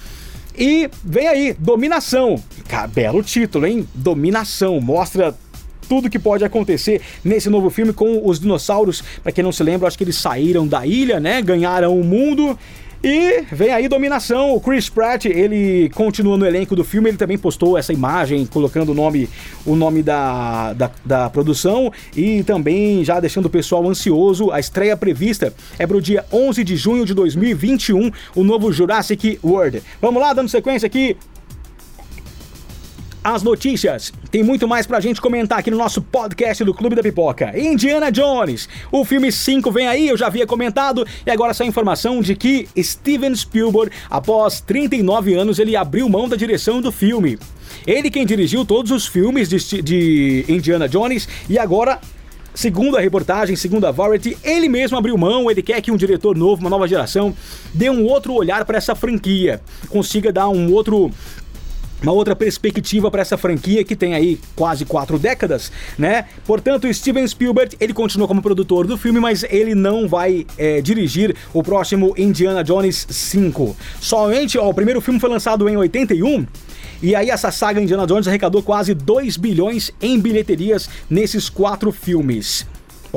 E 0.57 0.89
vem 1.03 1.27
aí, 1.27 1.55
Dominação. 1.57 2.41
Belo 2.93 3.21
título, 3.23 3.65
hein? 3.65 3.87
Dominação. 3.93 4.79
Mostra 4.79 5.35
tudo 5.87 6.09
que 6.09 6.17
pode 6.19 6.43
acontecer 6.43 7.01
nesse 7.23 7.49
novo 7.49 7.69
filme 7.69 7.93
com 7.93 8.27
os 8.27 8.39
dinossauros. 8.39 9.03
Para 9.21 9.31
quem 9.31 9.43
não 9.43 9.51
se 9.51 9.63
lembra, 9.63 9.87
acho 9.87 9.97
que 9.97 10.03
eles 10.03 10.17
saíram 10.17 10.67
da 10.67 10.85
ilha, 10.85 11.19
né? 11.19 11.41
Ganharam 11.41 11.99
o 11.99 12.03
mundo 12.03 12.57
e 13.07 13.43
vem 13.51 13.71
aí 13.71 13.87
dominação. 13.87 14.55
O 14.55 14.59
Chris 14.59 14.89
Pratt, 14.89 15.25
ele 15.25 15.91
continua 15.93 16.35
no 16.35 16.43
elenco 16.43 16.75
do 16.75 16.83
filme. 16.83 17.07
Ele 17.07 17.17
também 17.17 17.37
postou 17.37 17.77
essa 17.77 17.93
imagem, 17.93 18.47
colocando 18.47 18.93
o 18.93 18.95
nome, 18.95 19.29
o 19.63 19.75
nome 19.75 20.01
da, 20.01 20.73
da, 20.73 20.91
da 21.05 21.29
produção 21.29 21.93
e 22.17 22.41
também 22.41 23.05
já 23.05 23.19
deixando 23.19 23.45
o 23.45 23.49
pessoal 23.49 23.87
ansioso. 23.87 24.49
A 24.49 24.59
estreia 24.59 24.97
prevista 24.97 25.53
é 25.77 25.85
para 25.85 25.95
o 25.95 26.01
dia 26.01 26.25
11 26.33 26.63
de 26.63 26.75
junho 26.75 27.05
de 27.05 27.13
2021, 27.13 28.11
o 28.35 28.43
novo 28.43 28.73
Jurassic 28.73 29.39
World. 29.43 29.83
Vamos 30.01 30.19
lá, 30.19 30.33
dando 30.33 30.49
sequência 30.49 30.87
aqui 30.87 31.15
as 33.25 33.41
notícias. 33.41 34.13
Tem 34.29 34.43
muito 34.43 34.67
mais 34.67 34.85
pra 34.85 34.99
gente 34.99 35.19
comentar 35.19 35.57
aqui 35.57 35.71
no 35.71 35.77
nosso 35.77 35.99
podcast 35.99 36.63
do 36.63 36.75
Clube 36.75 36.95
da 36.95 37.01
Pipoca. 37.01 37.57
Indiana 37.57 38.11
Jones, 38.11 38.69
o 38.91 39.03
filme 39.03 39.31
5 39.31 39.71
vem 39.71 39.87
aí, 39.87 40.07
eu 40.07 40.15
já 40.15 40.27
havia 40.27 40.45
comentado, 40.45 41.03
e 41.25 41.31
agora 41.31 41.49
essa 41.49 41.65
informação 41.65 42.21
de 42.21 42.35
que 42.35 42.67
Steven 42.77 43.33
Spielberg, 43.33 43.91
após 44.11 44.61
39 44.61 45.33
anos, 45.33 45.57
ele 45.57 45.75
abriu 45.75 46.07
mão 46.07 46.29
da 46.29 46.35
direção 46.35 46.79
do 46.79 46.91
filme. 46.91 47.39
Ele 47.87 48.11
quem 48.11 48.27
dirigiu 48.27 48.63
todos 48.63 48.91
os 48.91 49.07
filmes 49.07 49.49
de, 49.49 49.81
de 49.81 50.45
Indiana 50.47 50.87
Jones 50.87 51.27
e 51.49 51.57
agora 51.57 51.99
Segundo 52.53 52.95
a 52.95 53.01
reportagem, 53.01 53.53
segundo 53.57 53.85
a 53.85 53.91
Variety, 53.91 54.37
ele 54.41 54.69
mesmo 54.69 54.97
abriu 54.97 55.17
mão, 55.17 55.51
ele 55.51 55.61
quer 55.61 55.81
que 55.81 55.91
um 55.91 55.97
diretor 55.97 56.37
novo, 56.37 56.61
uma 56.61 56.69
nova 56.69 56.87
geração, 56.87 57.35
dê 57.73 57.89
um 57.89 58.05
outro 58.05 58.33
olhar 58.33 58.63
para 58.63 58.77
essa 58.77 58.95
franquia, 58.95 59.59
consiga 59.89 60.31
dar 60.31 60.47
um 60.47 60.71
outro 60.71 61.11
uma 62.05 62.11
outra 62.11 62.35
perspectiva 62.35 63.09
para 63.09 63.21
essa 63.21 63.35
franquia 63.35 63.83
que 63.83 63.95
tem 63.95 64.13
aí 64.13 64.39
quase 64.55 64.85
quatro 64.85 65.17
décadas, 65.17 65.71
né? 65.97 66.25
Portanto, 66.45 66.91
Steven 66.93 67.27
Spielberg 67.27 67.75
ele 67.79 67.93
continua 67.93 68.27
como 68.27 68.43
produtor 68.43 68.85
do 68.85 68.95
filme, 68.95 69.19
mas 69.19 69.43
ele 69.49 69.73
não 69.73 70.07
vai 70.07 70.45
é, 70.55 70.81
dirigir 70.81 71.35
o 71.51 71.63
próximo 71.63 72.13
Indiana 72.15 72.63
Jones 72.63 73.07
5. 73.09 73.75
Somente, 73.99 74.55
ó, 74.55 74.69
o 74.69 74.73
primeiro 74.73 75.01
filme 75.01 75.19
foi 75.19 75.31
lançado 75.31 75.67
em 75.67 75.75
81. 75.75 76.45
E 77.01 77.15
aí 77.15 77.31
essa 77.31 77.49
saga 77.51 77.81
Indiana 77.81 78.05
Jones 78.05 78.27
arrecadou 78.27 78.61
quase 78.61 78.93
2 78.93 79.35
bilhões 79.37 79.91
em 79.99 80.19
bilheterias 80.19 80.87
nesses 81.09 81.49
quatro 81.49 81.91
filmes 81.91 82.67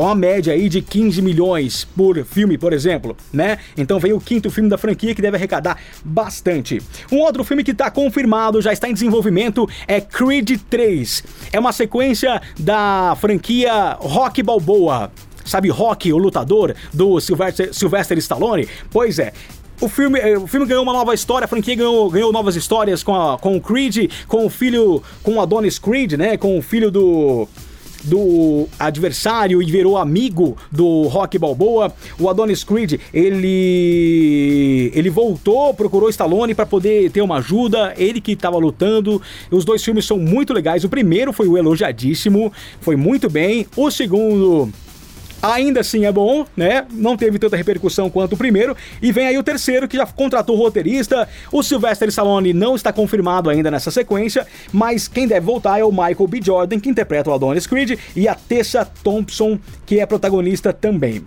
uma 0.00 0.14
média 0.14 0.52
aí 0.52 0.68
de 0.68 0.80
15 0.80 1.20
milhões 1.22 1.84
por 1.96 2.24
filme, 2.24 2.56
por 2.56 2.72
exemplo, 2.72 3.16
né? 3.32 3.58
Então 3.76 3.98
vem 3.98 4.12
o 4.12 4.20
quinto 4.20 4.50
filme 4.50 4.68
da 4.68 4.78
franquia 4.78 5.14
que 5.14 5.22
deve 5.22 5.36
arrecadar 5.36 5.78
bastante. 6.04 6.80
Um 7.10 7.18
outro 7.18 7.44
filme 7.44 7.64
que 7.64 7.72
está 7.72 7.90
confirmado, 7.90 8.62
já 8.62 8.72
está 8.72 8.88
em 8.88 8.92
desenvolvimento, 8.92 9.68
é 9.86 10.00
Creed 10.00 10.58
3. 10.68 11.24
É 11.52 11.58
uma 11.58 11.72
sequência 11.72 12.40
da 12.58 13.16
franquia 13.20 13.96
Rock 14.00 14.42
Balboa. 14.42 15.10
Sabe 15.44 15.70
Rock, 15.70 16.12
o 16.12 16.18
lutador 16.18 16.74
do 16.92 17.18
Sylvester, 17.20 17.72
Sylvester 17.72 18.18
Stallone? 18.18 18.68
Pois 18.90 19.18
é, 19.18 19.32
o 19.80 19.88
filme, 19.88 20.18
eh, 20.18 20.36
o 20.36 20.46
filme 20.46 20.66
ganhou 20.66 20.82
uma 20.82 20.92
nova 20.92 21.14
história, 21.14 21.44
a 21.44 21.48
franquia 21.48 21.74
ganhou, 21.74 22.10
ganhou 22.10 22.32
novas 22.32 22.56
histórias 22.56 23.02
com, 23.02 23.14
a, 23.14 23.38
com 23.38 23.56
o 23.56 23.60
Creed, 23.60 24.10
com 24.26 24.44
o 24.44 24.50
filho, 24.50 25.02
com 25.22 25.36
o 25.36 25.40
Adonis 25.40 25.78
Creed, 25.78 26.14
né? 26.14 26.36
Com 26.36 26.58
o 26.58 26.62
filho 26.62 26.90
do 26.90 27.48
do 28.04 28.68
adversário 28.78 29.62
e 29.62 29.66
virou 29.66 29.96
amigo 29.96 30.56
do 30.70 31.02
Rock 31.04 31.38
Balboa. 31.38 31.92
O 32.18 32.28
Adonis 32.28 32.64
Creed, 32.64 33.00
ele 33.12 34.92
ele 34.94 35.10
voltou, 35.10 35.74
procurou 35.74 36.08
Stallone 36.08 36.54
para 36.54 36.66
poder 36.66 37.10
ter 37.10 37.22
uma 37.22 37.36
ajuda, 37.36 37.94
ele 37.96 38.20
que 38.20 38.32
estava 38.32 38.56
lutando. 38.58 39.20
Os 39.50 39.64
dois 39.64 39.82
filmes 39.84 40.04
são 40.04 40.18
muito 40.18 40.52
legais. 40.52 40.84
O 40.84 40.88
primeiro 40.88 41.32
foi 41.32 41.46
o 41.46 41.56
elogiadíssimo, 41.56 42.52
foi 42.80 42.96
muito 42.96 43.28
bem. 43.28 43.66
O 43.76 43.90
segundo 43.90 44.70
Ainda 45.42 45.80
assim 45.80 46.04
é 46.04 46.12
bom, 46.12 46.44
né? 46.56 46.84
Não 46.90 47.16
teve 47.16 47.38
tanta 47.38 47.56
repercussão 47.56 48.10
quanto 48.10 48.32
o 48.32 48.36
primeiro. 48.36 48.76
E 49.00 49.12
vem 49.12 49.28
aí 49.28 49.38
o 49.38 49.42
terceiro, 49.42 49.86
que 49.86 49.96
já 49.96 50.06
contratou 50.06 50.56
o 50.56 50.58
roteirista. 50.58 51.28
O 51.52 51.62
Sylvester 51.62 52.08
Stallone 52.08 52.52
não 52.52 52.74
está 52.74 52.92
confirmado 52.92 53.48
ainda 53.48 53.70
nessa 53.70 53.90
sequência, 53.90 54.46
mas 54.72 55.06
quem 55.06 55.28
deve 55.28 55.46
voltar 55.46 55.78
é 55.78 55.84
o 55.84 55.92
Michael 55.92 56.26
B. 56.26 56.40
Jordan, 56.42 56.80
que 56.80 56.88
interpreta 56.88 57.30
o 57.30 57.34
Adonis 57.34 57.66
Creed, 57.66 57.98
e 58.16 58.26
a 58.26 58.34
Tessa 58.34 58.84
Thompson, 58.84 59.58
que 59.86 60.00
é 60.00 60.06
protagonista 60.06 60.72
também. 60.72 61.22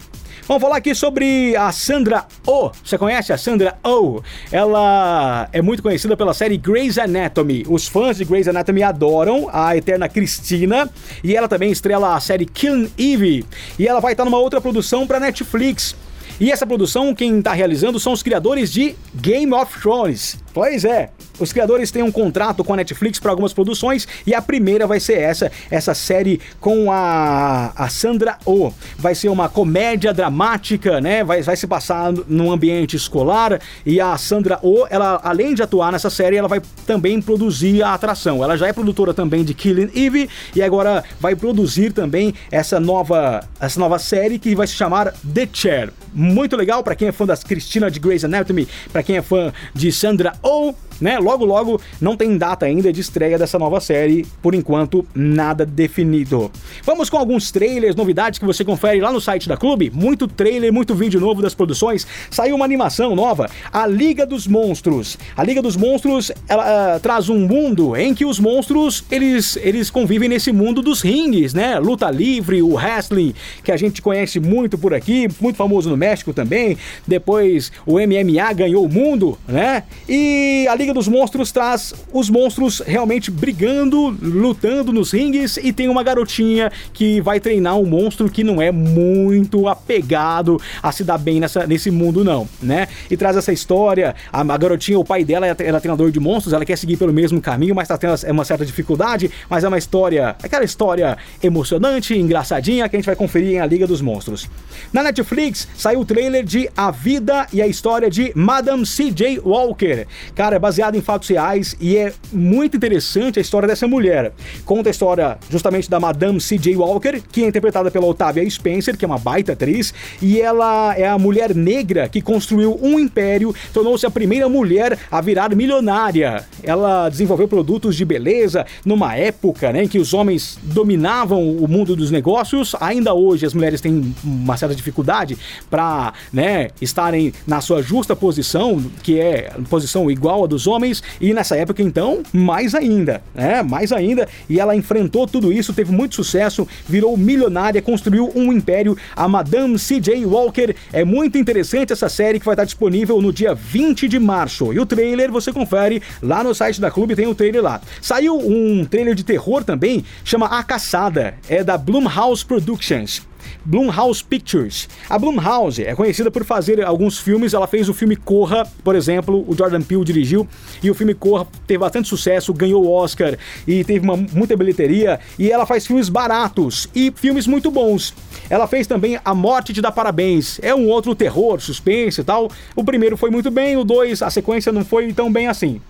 Vamos 0.51 0.63
falar 0.63 0.75
aqui 0.75 0.93
sobre 0.93 1.55
a 1.55 1.71
Sandra 1.71 2.25
Oh. 2.45 2.71
Você 2.83 2.97
conhece 2.97 3.31
a 3.31 3.37
Sandra 3.37 3.77
Oh? 3.85 4.19
Ela 4.51 5.47
é 5.53 5.61
muito 5.61 5.81
conhecida 5.81 6.17
pela 6.17 6.33
série 6.33 6.57
Grey's 6.57 6.97
Anatomy. 6.97 7.63
Os 7.69 7.87
fãs 7.87 8.17
de 8.17 8.25
Grey's 8.25 8.49
Anatomy 8.49 8.83
adoram 8.83 9.49
a 9.49 9.77
eterna 9.77 10.09
Cristina 10.09 10.89
e 11.23 11.37
ela 11.37 11.47
também 11.47 11.71
estrela 11.71 12.17
a 12.17 12.19
série 12.19 12.45
Killing 12.45 12.91
Eve. 12.97 13.45
E 13.79 13.87
ela 13.87 14.01
vai 14.01 14.11
estar 14.11 14.25
numa 14.25 14.39
outra 14.39 14.59
produção 14.59 15.07
para 15.07 15.21
Netflix. 15.21 15.95
E 16.37 16.51
essa 16.51 16.67
produção, 16.67 17.15
quem 17.15 17.39
está 17.39 17.53
realizando 17.53 17.97
são 17.97 18.11
os 18.11 18.21
criadores 18.21 18.73
de 18.73 18.93
Game 19.15 19.53
of 19.53 19.79
Thrones. 19.79 20.37
Pois 20.53 20.83
é, 20.83 21.09
os 21.39 21.53
criadores 21.53 21.91
têm 21.91 22.03
um 22.03 22.11
contrato 22.11 22.63
com 22.63 22.73
a 22.73 22.77
Netflix 22.77 23.19
para 23.19 23.31
algumas 23.31 23.53
produções 23.53 24.07
e 24.27 24.33
a 24.33 24.41
primeira 24.41 24.85
vai 24.85 24.99
ser 24.99 25.19
essa, 25.19 25.51
essa 25.69 25.93
série 25.93 26.41
com 26.59 26.91
a, 26.91 27.71
a 27.75 27.89
Sandra 27.89 28.37
Oh. 28.45 28.71
Vai 28.97 29.15
ser 29.15 29.29
uma 29.29 29.47
comédia 29.47 30.13
dramática, 30.13 30.99
né? 30.99 31.23
Vai, 31.23 31.41
vai 31.41 31.55
se 31.55 31.67
passar 31.67 32.11
num 32.27 32.51
ambiente 32.51 32.95
escolar 32.95 33.59
e 33.85 34.01
a 34.01 34.17
Sandra 34.17 34.59
Oh, 34.61 34.85
ela 34.89 35.21
além 35.23 35.53
de 35.53 35.63
atuar 35.63 35.91
nessa 35.91 36.09
série, 36.09 36.35
ela 36.35 36.47
vai 36.47 36.61
também 36.85 37.21
produzir 37.21 37.81
a 37.81 37.93
atração. 37.93 38.43
Ela 38.43 38.57
já 38.57 38.67
é 38.67 38.73
produtora 38.73 39.13
também 39.13 39.43
de 39.43 39.53
Killing 39.53 39.91
Eve 39.95 40.29
e 40.55 40.61
agora 40.61 41.03
vai 41.19 41.35
produzir 41.35 41.93
também 41.93 42.33
essa 42.51 42.79
nova 42.79 43.41
essa 43.59 43.79
nova 43.79 43.99
série 43.99 44.37
que 44.37 44.53
vai 44.55 44.67
se 44.67 44.73
chamar 44.73 45.13
The 45.33 45.47
Chair 45.51 45.93
muito 46.13 46.55
legal 46.55 46.83
para 46.83 46.95
quem 46.95 47.07
é 47.07 47.11
fã 47.11 47.25
das 47.25 47.43
Cristina 47.43 47.89
de 47.89 47.99
Grey's 47.99 48.23
Anatomy, 48.23 48.67
para 48.91 49.03
quem 49.03 49.17
é 49.17 49.21
fã 49.21 49.53
de 49.73 49.91
Sandra 49.91 50.33
Oh 50.43 50.75
né? 51.01 51.17
Logo, 51.19 51.43
logo, 51.43 51.81
não 51.99 52.15
tem 52.15 52.37
data 52.37 52.65
ainda 52.65 52.93
de 52.93 53.01
estreia 53.01 53.37
dessa 53.37 53.57
nova 53.57 53.81
série, 53.81 54.25
por 54.41 54.53
enquanto, 54.55 55.05
nada 55.13 55.65
definido. 55.65 56.51
Vamos 56.83 57.09
com 57.09 57.17
alguns 57.17 57.51
trailers, 57.51 57.95
novidades 57.95 58.39
que 58.39 58.45
você 58.45 58.63
confere 58.63 59.01
lá 59.01 59.11
no 59.11 59.19
site 59.19 59.49
da 59.49 59.57
Clube. 59.57 59.91
Muito 59.93 60.27
trailer, 60.27 60.71
muito 60.71 60.95
vídeo 60.95 61.19
novo 61.19 61.41
das 61.41 61.53
produções. 61.53 62.05
Saiu 62.29 62.55
uma 62.55 62.65
animação 62.65 63.15
nova, 63.15 63.49
A 63.71 63.87
Liga 63.87 64.25
dos 64.25 64.47
Monstros. 64.47 65.17
A 65.35 65.43
Liga 65.43 65.61
dos 65.61 65.75
Monstros, 65.75 66.31
ela 66.47 66.97
uh, 66.97 66.99
traz 66.99 67.29
um 67.29 67.39
mundo 67.39 67.95
em 67.95 68.13
que 68.13 68.25
os 68.25 68.39
monstros, 68.39 69.03
eles, 69.09 69.57
eles 69.57 69.89
convivem 69.89 70.29
nesse 70.29 70.51
mundo 70.51 70.81
dos 70.81 71.01
rings, 71.01 71.53
né? 71.53 71.79
Luta 71.79 72.09
livre, 72.09 72.61
o 72.61 72.75
wrestling, 72.75 73.33
que 73.63 73.71
a 73.71 73.77
gente 73.77 74.01
conhece 74.01 74.39
muito 74.39 74.77
por 74.77 74.93
aqui, 74.93 75.27
muito 75.39 75.55
famoso 75.55 75.89
no 75.89 75.97
México 75.97 76.33
também. 76.33 76.77
Depois 77.07 77.71
o 77.85 77.93
MMA 77.93 78.53
ganhou 78.53 78.85
o 78.85 78.89
mundo, 78.89 79.37
né? 79.47 79.83
E 80.07 80.67
a 80.69 80.75
Liga 80.75 80.90
Liga 80.91 80.93
dos 80.93 81.07
Monstros 81.07 81.51
traz 81.51 81.93
os 82.11 82.29
monstros 82.29 82.81
realmente 82.85 83.31
brigando, 83.31 84.09
lutando 84.21 84.91
nos 84.91 85.11
ringues 85.11 85.55
e 85.57 85.71
tem 85.71 85.87
uma 85.87 86.03
garotinha 86.03 86.69
que 86.91 87.21
vai 87.21 87.39
treinar 87.39 87.77
um 87.77 87.85
monstro 87.85 88.29
que 88.29 88.43
não 88.43 88.61
é 88.61 88.71
muito 88.71 89.67
apegado 89.69 90.59
a 90.83 90.91
se 90.91 91.03
dar 91.03 91.17
bem 91.17 91.39
nessa, 91.39 91.65
nesse 91.65 91.89
mundo 91.89 92.23
não, 92.23 92.47
né? 92.61 92.87
E 93.09 93.15
traz 93.15 93.37
essa 93.37 93.53
história, 93.53 94.15
a, 94.31 94.41
a 94.41 94.57
garotinha, 94.57 94.99
o 94.99 95.05
pai 95.05 95.23
dela, 95.23 95.47
ela 95.47 95.77
é 95.77 95.79
treinador 95.79 96.11
de 96.11 96.19
monstros, 96.19 96.53
ela 96.53 96.65
quer 96.65 96.77
seguir 96.77 96.97
pelo 96.97 97.13
mesmo 97.13 97.39
caminho, 97.39 97.73
mas 97.73 97.87
tá 97.87 97.97
tendo 97.97 98.15
uma 98.29 98.43
certa 98.43 98.65
dificuldade, 98.65 99.31
mas 99.49 99.63
é 99.63 99.67
uma 99.67 99.77
história, 99.77 100.35
aquela 100.43 100.65
história 100.65 101.17
emocionante, 101.41 102.17
engraçadinha 102.17 102.89
que 102.89 102.95
a 102.97 102.99
gente 102.99 103.05
vai 103.05 103.15
conferir 103.15 103.53
em 103.53 103.59
A 103.59 103.65
Liga 103.65 103.87
dos 103.87 104.01
Monstros. 104.01 104.49
Na 104.91 105.03
Netflix 105.03 105.67
saiu 105.75 106.01
o 106.01 106.05
trailer 106.05 106.43
de 106.43 106.69
A 106.75 106.91
Vida 106.91 107.47
e 107.53 107.61
a 107.61 107.67
História 107.67 108.09
de 108.09 108.33
Madame 108.35 108.85
C.J. 108.85 109.39
Walker. 109.39 110.05
Cara, 110.35 110.57
é 110.57 110.59
baseado 110.59 110.80
baseado 110.81 110.95
em 110.95 111.01
fatos 111.01 111.29
reais 111.29 111.75
e 111.79 111.95
é 111.95 112.11
muito 112.33 112.75
interessante 112.75 113.37
a 113.37 113.41
história 113.41 113.67
dessa 113.67 113.87
mulher. 113.87 114.33
Conta 114.65 114.89
a 114.89 114.91
história 114.91 115.37
justamente 115.49 115.87
da 115.87 115.99
Madame 115.99 116.41
C.J. 116.41 116.75
Walker, 116.75 117.21
que 117.31 117.43
é 117.43 117.47
interpretada 117.47 117.91
pela 117.91 118.07
Octavia 118.07 118.49
Spencer, 118.49 118.97
que 118.97 119.05
é 119.05 119.07
uma 119.07 119.19
baita 119.19 119.53
atriz, 119.53 119.93
e 120.21 120.41
ela 120.41 120.97
é 120.97 121.07
a 121.07 121.19
mulher 121.19 121.53
negra 121.53 122.09
que 122.09 122.19
construiu 122.19 122.79
um 122.81 122.99
império, 122.99 123.53
tornou-se 123.71 124.05
a 124.05 124.09
primeira 124.09 124.49
mulher 124.49 124.97
a 125.11 125.21
virar 125.21 125.55
milionária. 125.55 126.43
Ela 126.63 127.09
desenvolveu 127.09 127.47
produtos 127.47 127.95
de 127.95 128.03
beleza 128.03 128.65
numa 128.83 129.15
época 129.15 129.71
né, 129.71 129.83
em 129.83 129.87
que 129.87 129.99
os 129.99 130.15
homens 130.15 130.57
dominavam 130.63 131.47
o 131.57 131.67
mundo 131.67 131.95
dos 131.95 132.09
negócios. 132.09 132.75
Ainda 132.79 133.13
hoje 133.13 133.45
as 133.45 133.53
mulheres 133.53 133.81
têm 133.81 134.15
uma 134.23 134.57
certa 134.57 134.73
dificuldade 134.73 135.37
para 135.69 136.13
né, 136.33 136.69
estarem 136.81 137.33
na 137.45 137.61
sua 137.61 137.83
justa 137.83 138.15
posição, 138.15 138.81
que 139.03 139.19
é 139.19 139.51
posição 139.69 140.09
igual 140.09 140.45
a 140.45 140.47
dos 140.47 140.60
dos 140.61 140.67
homens 140.67 141.01
e 141.19 141.33
nessa 141.33 141.55
época 141.55 141.81
então, 141.81 142.21
mais 142.31 142.75
ainda, 142.75 143.21
né? 143.33 143.63
Mais 143.63 143.91
ainda. 143.91 144.27
E 144.47 144.59
ela 144.59 144.75
enfrentou 144.75 145.25
tudo 145.25 145.51
isso, 145.51 145.73
teve 145.73 145.91
muito 145.91 146.15
sucesso, 146.15 146.67
virou 146.87 147.17
milionária, 147.17 147.81
construiu 147.81 148.31
um 148.35 148.53
império. 148.53 148.95
A 149.15 149.27
Madame 149.27 149.77
C.J. 149.79 150.25
Walker 150.25 150.75
é 150.93 151.03
muito 151.03 151.37
interessante 151.37 151.91
essa 151.91 152.09
série 152.09 152.39
que 152.39 152.45
vai 152.45 152.53
estar 152.53 152.65
disponível 152.65 153.21
no 153.21 153.33
dia 153.33 153.55
20 153.55 154.07
de 154.07 154.19
março. 154.19 154.71
E 154.71 154.79
o 154.79 154.85
trailer 154.85 155.31
você 155.31 155.51
confere 155.51 156.01
lá 156.21 156.43
no 156.43 156.53
site 156.53 156.79
da 156.79 156.91
Clube, 156.91 157.15
tem 157.15 157.27
o 157.27 157.35
trailer 157.35 157.61
lá. 157.61 157.81
Saiu 158.01 158.37
um 158.37 158.85
trailer 158.85 159.15
de 159.15 159.23
terror 159.23 159.63
também, 159.63 160.05
chama 160.23 160.45
A 160.45 160.63
Caçada, 160.63 161.35
é 161.49 161.63
da 161.63 161.77
Blumhouse 161.77 162.45
Productions. 162.45 163.30
Blumhouse 163.63 164.23
Pictures. 164.23 164.89
A 165.09 165.17
Blumhouse 165.17 165.83
é 165.83 165.95
conhecida 165.95 166.31
por 166.31 166.43
fazer 166.43 166.83
alguns 166.83 167.19
filmes, 167.19 167.53
ela 167.53 167.67
fez 167.67 167.89
o 167.89 167.93
filme 167.93 168.15
Corra, 168.15 168.67
por 168.83 168.95
exemplo, 168.95 169.45
o 169.47 169.55
Jordan 169.55 169.81
Peele 169.81 170.03
dirigiu, 170.03 170.47
e 170.81 170.89
o 170.89 170.95
filme 170.95 171.13
Corra 171.13 171.47
teve 171.67 171.79
bastante 171.79 172.07
sucesso, 172.07 172.53
ganhou 172.53 172.83
o 172.83 172.91
Oscar 172.91 173.37
e 173.67 173.83
teve 173.83 174.05
uma, 174.05 174.17
muita 174.17 174.55
bilheteria, 174.55 175.19
e 175.37 175.51
ela 175.51 175.65
faz 175.65 175.85
filmes 175.85 176.09
baratos 176.09 176.87
e 176.95 177.11
filmes 177.15 177.47
muito 177.47 177.69
bons. 177.69 178.13
Ela 178.49 178.67
fez 178.67 178.87
também 178.87 179.19
A 179.23 179.33
Morte 179.33 179.73
Te 179.73 179.81
Dá 179.81 179.91
Parabéns, 179.91 180.59
é 180.61 180.73
um 180.73 180.87
outro 180.87 181.15
terror, 181.15 181.59
suspense 181.59 182.21
e 182.21 182.23
tal. 182.23 182.49
O 182.75 182.83
primeiro 182.83 183.15
foi 183.15 183.29
muito 183.29 183.51
bem, 183.51 183.77
o 183.77 183.83
dois, 183.83 184.21
a 184.21 184.29
sequência 184.29 184.71
não 184.71 184.83
foi 184.83 185.13
tão 185.13 185.31
bem 185.31 185.47
assim. 185.47 185.81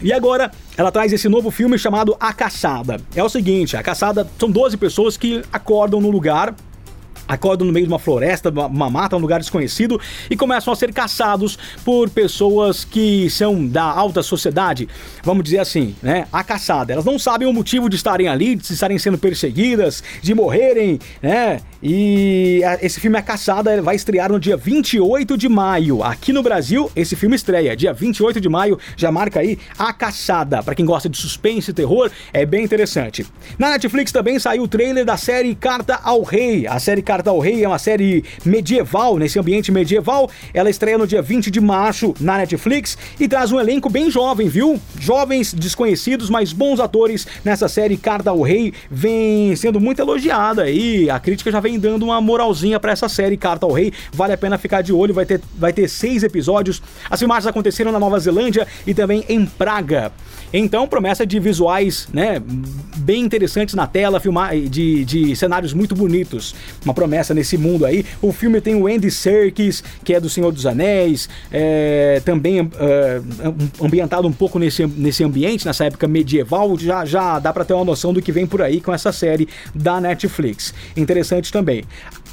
E 0.00 0.12
agora 0.12 0.50
ela 0.76 0.92
traz 0.92 1.12
esse 1.12 1.28
novo 1.28 1.50
filme 1.50 1.78
chamado 1.78 2.16
A 2.20 2.32
Caçada. 2.32 3.00
É 3.14 3.22
o 3.22 3.28
seguinte, 3.28 3.76
a 3.76 3.82
caçada 3.82 4.28
são 4.38 4.50
12 4.50 4.76
pessoas 4.76 5.16
que 5.16 5.42
acordam 5.52 6.00
no 6.00 6.10
lugar 6.10 6.54
acordam 7.28 7.66
no 7.66 7.72
meio 7.72 7.86
de 7.86 7.92
uma 7.92 7.98
floresta, 7.98 8.50
uma 8.50 8.90
mata, 8.90 9.16
um 9.16 9.20
lugar 9.20 9.38
desconhecido 9.38 10.00
e 10.30 10.36
começam 10.36 10.72
a 10.72 10.76
ser 10.76 10.92
caçados 10.92 11.58
por 11.84 12.08
pessoas 12.10 12.84
que 12.84 13.28
são 13.30 13.66
da 13.66 13.84
alta 13.84 14.22
sociedade, 14.22 14.88
vamos 15.22 15.44
dizer 15.44 15.58
assim, 15.58 15.94
né? 16.02 16.26
A 16.32 16.42
caçada. 16.42 16.92
Elas 16.92 17.04
não 17.04 17.18
sabem 17.18 17.46
o 17.46 17.52
motivo 17.52 17.88
de 17.88 17.96
estarem 17.96 18.28
ali, 18.28 18.56
de 18.56 18.72
estarem 18.72 18.98
sendo 18.98 19.18
perseguidas, 19.18 20.02
de 20.22 20.34
morrerem, 20.34 20.98
né? 21.22 21.60
E 21.82 22.60
esse 22.80 22.98
filme 22.98 23.16
A 23.16 23.22
Caçada 23.22 23.80
vai 23.80 23.94
estrear 23.94 24.32
no 24.32 24.40
dia 24.40 24.56
28 24.56 25.36
de 25.36 25.48
maio. 25.48 26.02
Aqui 26.02 26.32
no 26.32 26.42
Brasil, 26.42 26.90
esse 26.96 27.14
filme 27.14 27.36
estreia 27.36 27.76
dia 27.76 27.92
28 27.92 28.40
de 28.40 28.48
maio, 28.48 28.78
já 28.96 29.12
marca 29.12 29.38
aí 29.40 29.58
A 29.78 29.92
Caçada. 29.92 30.60
Para 30.62 30.74
quem 30.74 30.84
gosta 30.84 31.08
de 31.08 31.16
suspense 31.16 31.70
e 31.70 31.74
terror, 31.74 32.10
é 32.32 32.44
bem 32.44 32.64
interessante. 32.64 33.24
Na 33.56 33.70
Netflix 33.70 34.10
também 34.10 34.38
saiu 34.40 34.64
o 34.64 34.68
trailer 34.68 35.04
da 35.04 35.16
série 35.16 35.54
Carta 35.54 36.00
ao 36.02 36.22
Rei. 36.22 36.66
A 36.66 36.80
série 36.80 37.02
Carta 37.02 37.17
ao 37.26 37.38
Rei 37.38 37.64
é 37.64 37.68
uma 37.68 37.78
série 37.78 38.24
medieval, 38.44 39.16
nesse 39.16 39.38
ambiente 39.38 39.70
medieval. 39.70 40.28
Ela 40.52 40.68
estreia 40.68 40.98
no 40.98 41.06
dia 41.06 41.22
20 41.22 41.50
de 41.50 41.60
março 41.60 42.12
na 42.20 42.38
Netflix 42.38 42.98
e 43.18 43.26
traz 43.26 43.52
um 43.52 43.60
elenco 43.60 43.88
bem 43.88 44.10
jovem, 44.10 44.48
viu? 44.48 44.80
Jovens, 44.98 45.54
desconhecidos, 45.54 46.28
mas 46.28 46.52
bons 46.52 46.80
atores 46.80 47.26
nessa 47.44 47.68
série 47.68 47.96
Carta 47.96 48.30
ao 48.30 48.42
Rei 48.42 48.72
vem 48.90 49.54
sendo 49.54 49.80
muito 49.80 50.00
elogiada 50.00 50.68
e 50.68 51.08
a 51.08 51.20
crítica 51.20 51.52
já 51.52 51.60
vem 51.60 51.68
vem 51.68 51.78
dando 51.78 52.04
uma 52.04 52.18
moralzinha 52.18 52.80
para 52.80 52.92
essa 52.92 53.08
série 53.08 53.36
Carta 53.36 53.66
ao 53.66 53.72
Rei. 53.72 53.92
Vale 54.12 54.32
a 54.32 54.38
pena 54.38 54.56
ficar 54.56 54.80
de 54.80 54.90
olho, 54.90 55.12
vai 55.12 55.26
ter, 55.26 55.40
vai 55.54 55.72
ter 55.72 55.86
seis 55.86 56.22
episódios. 56.22 56.82
As 57.10 57.18
filmagens 57.18 57.46
aconteceram 57.46 57.92
na 57.92 57.98
Nova 57.98 58.18
Zelândia 58.18 58.66
e 58.86 58.94
também 58.94 59.22
em 59.28 59.44
Praga. 59.44 60.10
Então, 60.52 60.88
promessa 60.88 61.26
de 61.26 61.38
visuais, 61.38 62.08
né, 62.10 62.42
bem 62.96 63.22
interessantes 63.22 63.74
na 63.74 63.86
tela, 63.86 64.18
filmar 64.18 64.56
de, 64.56 65.04
de 65.04 65.36
cenários 65.36 65.74
muito 65.74 65.94
bonitos. 65.94 66.54
Uma 66.82 66.94
promessa 66.94 67.07
nesse 67.34 67.56
mundo 67.56 67.84
aí. 67.84 68.04
O 68.20 68.32
filme 68.32 68.60
tem 68.60 68.74
o 68.74 68.86
Andy 68.86 69.10
Serkis, 69.10 69.82
que 70.04 70.14
é 70.14 70.20
do 70.20 70.28
Senhor 70.28 70.52
dos 70.52 70.66
Anéis, 70.66 71.28
é, 71.50 72.20
também 72.24 72.60
uh, 72.60 72.68
ambientado 73.82 74.28
um 74.28 74.32
pouco 74.32 74.58
nesse, 74.58 74.86
nesse 74.86 75.24
ambiente, 75.24 75.66
nessa 75.66 75.84
época 75.84 76.06
medieval. 76.06 76.78
Já, 76.78 77.04
já 77.04 77.38
dá 77.38 77.52
para 77.52 77.64
ter 77.64 77.74
uma 77.74 77.84
noção 77.84 78.12
do 78.12 78.22
que 78.22 78.32
vem 78.32 78.46
por 78.46 78.62
aí 78.62 78.80
com 78.80 78.92
essa 78.92 79.12
série 79.12 79.48
da 79.74 80.00
Netflix. 80.00 80.74
Interessante 80.96 81.52
também 81.52 81.84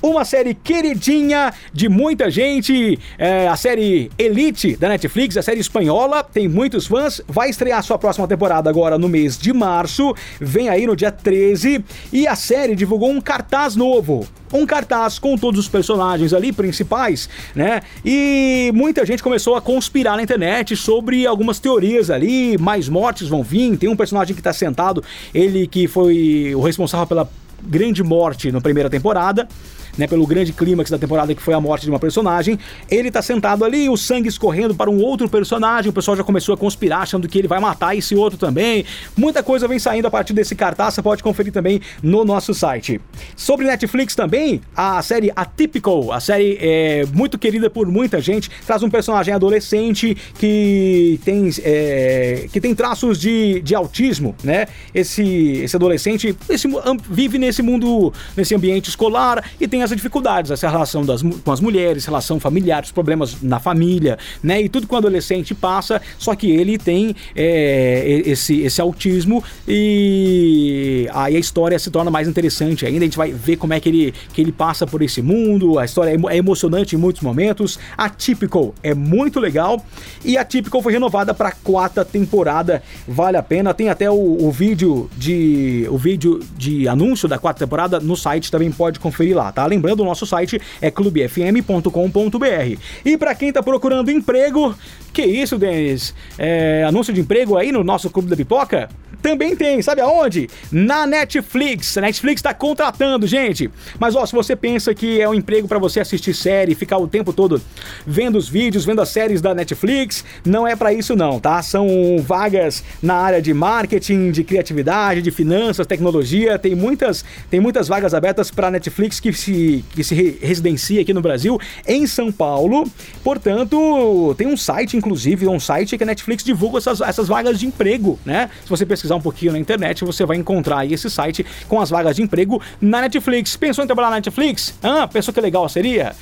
uma 0.10 0.24
série 0.24 0.54
queridinha 0.54 1.54
de 1.74 1.90
muita 1.90 2.30
gente, 2.30 3.00
é, 3.18 3.48
a 3.48 3.56
série 3.56 4.12
Elite 4.18 4.76
da 4.76 4.90
Netflix, 4.90 5.36
a 5.38 5.42
série 5.42 5.60
espanhola, 5.60 6.24
tem 6.24 6.48
muitos 6.48 6.86
fãs, 6.86 7.22
vai 7.28 7.50
estrear 7.50 7.82
sua 7.84 7.98
próxima 7.98 8.28
temporada 8.28 8.70
agora 8.70 8.98
no 8.98 9.10
mês 9.10 9.38
de 9.38 9.52
março, 9.52 10.14
vem 10.40 10.70
aí 10.70 10.86
no 10.86 10.96
dia 10.96 11.12
13, 11.12 11.84
e 12.14 12.28
a 12.28 12.36
série 12.36 12.76
divulgou 12.76 13.10
um 13.10 13.20
cartaz 13.20 13.76
novo. 13.76 14.28
Um 14.54 14.66
cartaz 14.66 15.20
com 15.20 15.38
todos 15.38 15.60
os 15.60 15.68
personagens 15.68 16.32
ali 16.34 16.54
principais, 16.54 17.28
né? 17.54 17.82
E 18.06 18.72
muita 18.74 19.06
gente 19.06 19.22
começou 19.22 19.56
a 19.56 19.62
conspirar 19.62 20.16
na 20.16 20.24
internet 20.24 20.78
sobre 20.78 21.26
algumas 21.26 21.60
teorias 21.60 22.10
ali. 22.10 22.58
Mais 22.58 22.88
mortes 22.88 23.28
vão 23.28 23.44
vir. 23.44 23.76
Tem 23.76 23.90
um 23.90 23.98
personagem 23.98 24.34
que 24.34 24.42
tá 24.42 24.54
sentado, 24.54 25.04
ele 25.34 25.68
que 25.68 25.88
foi 25.88 26.54
o 26.56 26.62
responsável 26.62 27.08
pela 27.08 27.30
grande 27.64 28.02
morte 28.04 28.52
na 28.52 28.62
primeira 28.62 28.90
temporada 28.90 29.48
né, 29.98 30.08
pelo 30.08 30.26
grande 30.26 30.54
clímax 30.54 30.90
da 30.90 30.98
temporada 30.98 31.34
que 31.34 31.42
foi 31.42 31.54
a 31.54 31.60
morte 31.60 31.84
de 31.84 31.90
uma 31.90 32.00
personagem. 32.00 32.60
Ele 32.90 33.12
tá 33.12 33.22
sentado 33.22 33.64
ali, 33.64 33.90
o 33.90 33.98
sangue 33.98 34.28
escorrendo 34.28 34.76
para 34.76 34.90
um 34.90 35.02
outro 35.02 35.30
personagem. 35.30 35.90
O 35.90 35.94
pessoal 35.94 36.18
já 36.18 36.24
começou 36.24 36.54
a 36.54 36.58
conspirar, 36.58 37.02
achando 37.02 37.28
que 37.28 37.38
ele 37.38 37.48
vai 37.48 37.60
matar 37.60 37.96
esse 37.96 38.16
outro 38.16 38.38
também. 38.38 38.86
Muita 39.16 39.44
coisa 39.44 39.68
vem 39.68 39.80
saindo 39.80 40.08
a 40.08 40.12
partir 40.12 40.34
desse 40.34 40.56
cartaz, 40.56 40.94
você 40.94 41.02
pode 41.02 41.24
conferir 41.24 41.52
também 41.52 41.82
no 42.02 42.24
nosso 42.26 42.54
site. 42.54 43.00
Sobre 43.36 43.66
Netflix 43.66 44.16
também, 44.16 44.62
a 44.76 45.02
série 45.02 45.32
Atypical, 45.36 46.12
a 46.12 46.20
série 46.20 46.58
é 46.62 47.06
muito 47.14 47.38
querida 47.38 47.70
por 47.70 47.88
muita 47.88 48.20
gente, 48.22 48.50
traz 48.66 48.84
um 48.84 48.90
personagem 48.90 49.34
adolescente 49.34 50.16
que 50.38 51.20
tem, 51.24 51.50
é, 51.64 52.48
que 52.52 52.60
tem 52.60 52.74
traços 52.74 53.20
de, 53.20 53.62
de 53.62 53.76
autismo, 53.76 54.36
né? 54.44 54.68
Esse, 54.94 55.24
esse 55.64 55.76
adolescente 55.76 56.36
esse, 56.50 56.68
vive 57.10 57.38
nesse 57.38 57.62
mundo, 57.62 58.14
nesse 58.36 58.56
ambiente 58.56 58.90
escolar 58.90 59.44
e 59.60 59.68
tem 59.68 59.84
as 59.92 59.98
dificuldades, 59.98 60.52
essa 60.52 60.70
relação 60.70 61.06
das, 61.06 61.22
com 61.22 61.52
as 61.52 61.60
mulheres, 61.60 62.06
relação 62.06 62.40
familiar, 62.40 62.84
os 62.84 62.92
problemas 62.92 63.42
na 63.42 63.60
família, 63.60 64.18
né? 64.44 64.62
E 64.62 64.70
tudo 64.70 64.88
que 64.88 64.94
o 64.94 64.98
adolescente 64.98 65.54
passa, 65.54 66.02
só 66.18 66.36
que 66.36 66.50
ele 66.50 66.78
tem 66.78 67.16
é, 67.36 68.22
esse, 68.26 68.62
esse 68.62 68.82
autismo 68.82 69.44
e 69.68 71.08
aí 71.14 71.36
a 71.36 71.40
história 71.40 71.78
se 71.80 71.90
torna 71.90 72.12
mais 72.12 72.28
interessante 72.28 72.86
ainda. 72.86 73.00
A 73.00 73.04
gente 73.04 73.18
vai 73.18 73.32
ver 73.32 73.58
como 73.58 73.74
é 73.74 73.80
que 73.80 73.90
ele, 73.90 74.14
que 74.34 74.42
ele 74.42 74.52
passa 74.52 74.86
por 74.86 75.02
esse 75.02 75.22
mundo, 75.22 75.80
a 75.80 75.86
história 75.86 76.12
é, 76.12 76.34
é 76.34 76.38
emocionante 76.38 76.96
em 76.96 77.00
muitos 77.00 77.22
momentos. 77.22 77.80
A 77.98 78.10
Typical 78.10 78.74
é 78.84 78.94
muito 78.94 79.40
legal 79.40 79.84
e 80.24 80.38
a 80.38 80.46
Typical 80.46 80.82
foi 80.82 80.94
renovada 80.94 81.34
para 81.34 81.52
quarta 81.52 82.04
temporada, 82.04 82.82
vale 83.08 83.38
a 83.38 83.44
pena. 83.44 83.74
Tem 83.74 83.90
até 83.90 84.10
o, 84.10 84.16
o 84.16 84.52
vídeo 84.52 85.10
de 85.18 85.88
o 85.90 85.98
vídeo 85.98 86.40
de 86.58 86.88
anúncio 86.88 87.28
da 87.28 87.38
quarta 87.38 87.66
temporada 87.66 88.00
no 88.00 88.16
site, 88.16 88.52
também 88.52 88.72
pode 88.72 89.00
conferir 89.00 89.36
lá, 89.36 89.52
tá? 89.52 89.64
Lembrando, 89.76 90.02
o 90.02 90.06
nosso 90.06 90.26
site 90.26 90.62
é 90.82 90.90
clubefm.com.br. 90.90 92.80
E 93.04 93.18
para 93.18 93.36
quem 93.36 93.52
tá 93.52 93.62
procurando 93.62 94.10
emprego, 94.10 94.74
que 95.12 95.24
isso, 95.24 95.58
Denis? 95.58 96.16
É, 96.38 96.86
anúncio 96.88 97.14
de 97.14 97.20
emprego 97.20 97.58
aí 97.58 97.72
no 97.72 97.84
nosso 97.84 98.10
Clube 98.10 98.30
da 98.30 98.38
Pipoca? 98.38 98.90
Também 99.26 99.56
tem, 99.56 99.82
sabe 99.82 100.02
aonde? 100.02 100.48
Na 100.72 101.08
Netflix. 101.08 101.98
A 101.98 102.02
Netflix 102.02 102.38
está 102.38 102.54
contratando, 102.54 103.26
gente. 103.26 103.72
Mas 104.00 104.16
ó, 104.16 104.24
se 104.24 104.34
você 104.34 104.56
pensa 104.56 104.94
que 104.94 105.20
é 105.20 105.28
um 105.28 105.34
emprego 105.34 105.68
para 105.68 105.80
você 105.80 106.00
assistir 106.00 106.36
série, 106.36 106.76
ficar 106.76 107.00
o 107.00 107.08
tempo 107.08 107.34
todo 107.34 107.60
vendo 108.06 108.38
os 108.38 108.48
vídeos, 108.48 108.86
vendo 108.86 109.02
as 109.02 109.10
séries 109.10 109.42
da 109.42 109.56
Netflix, 109.56 110.24
não 110.46 110.68
é 110.68 110.76
para 110.76 110.94
isso 110.94 111.16
não, 111.16 111.40
tá? 111.40 111.60
São 111.64 111.88
vagas 112.20 112.84
na 113.02 113.16
área 113.16 113.42
de 113.42 113.52
marketing, 113.52 114.30
de 114.30 114.44
criatividade, 114.44 115.24
de 115.24 115.32
finanças, 115.32 115.88
tecnologia. 115.88 116.60
Tem 116.60 116.76
muitas, 116.76 117.26
tem 117.50 117.60
muitas 117.60 117.88
vagas 117.88 118.14
abertas 118.14 118.52
para 118.52 118.70
Netflix 118.70 119.20
que 119.20 119.34
se 119.34 119.84
que 119.96 120.04
se 120.04 120.38
residencia 120.40 121.02
aqui 121.02 121.16
no 121.16 121.22
Brasil, 121.22 121.60
em 121.88 122.06
São 122.06 122.32
Paulo. 122.32 122.88
Portanto, 123.24 124.36
tem 124.38 124.46
um 124.46 124.56
site, 124.56 124.96
inclusive, 124.96 125.48
um 125.48 125.60
site 125.60 125.98
que 125.98 126.04
a 126.04 126.08
Netflix 126.08 126.44
divulga 126.44 126.78
essas, 126.78 127.02
essas 127.02 127.28
vagas 127.28 127.60
de 127.60 127.66
emprego, 127.66 128.20
né? 128.24 128.52
Se 128.64 128.70
você 128.70 128.86
pesquisar 128.86 129.15
pesquisar 129.16 129.18
um 129.18 129.22
pouquinho 129.22 129.52
na 129.54 129.60
internet, 129.60 130.04
você 130.04 130.26
vai 130.26 130.38
encontrar 130.38 130.80
aí 130.80 130.94
esse 130.94 131.10
site 131.10 131.46
com 131.68 131.80
as 131.80 131.90
vagas 131.90 132.16
de 132.16 132.22
emprego 132.22 132.62
na 132.80 133.02
Netflix. 133.02 133.56
Pensou 133.56 133.84
em 133.84 133.88
trabalhar 133.88 134.10
na 134.10 134.18
Netflix? 134.18 134.74
Ah, 134.84 135.08
pensou 135.08 135.34
que 135.34 135.42
legal 135.42 135.68
seria? 135.70 136.14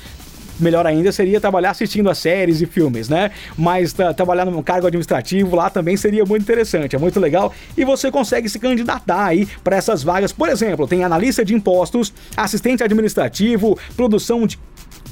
melhor 0.60 0.86
ainda 0.86 1.10
seria 1.10 1.40
trabalhar 1.40 1.70
assistindo 1.70 2.08
a 2.08 2.14
séries 2.14 2.60
e 2.60 2.66
filmes, 2.66 3.08
né? 3.08 3.32
Mas 3.58 3.92
trabalhar 4.16 4.44
num 4.44 4.62
cargo 4.62 4.86
administrativo 4.86 5.56
lá 5.56 5.68
também 5.68 5.96
seria 5.96 6.24
muito 6.24 6.42
interessante, 6.42 6.94
é 6.94 6.98
muito 6.98 7.18
legal 7.18 7.52
e 7.76 7.84
você 7.84 8.08
consegue 8.08 8.48
se 8.48 8.60
candidatar 8.60 9.24
aí 9.24 9.48
para 9.64 9.74
essas 9.74 10.04
vagas. 10.04 10.30
Por 10.30 10.48
exemplo, 10.48 10.86
tem 10.86 11.02
analista 11.02 11.44
de 11.44 11.54
impostos, 11.54 12.14
assistente 12.36 12.84
administrativo, 12.84 13.76
produção 13.96 14.46
de 14.46 14.56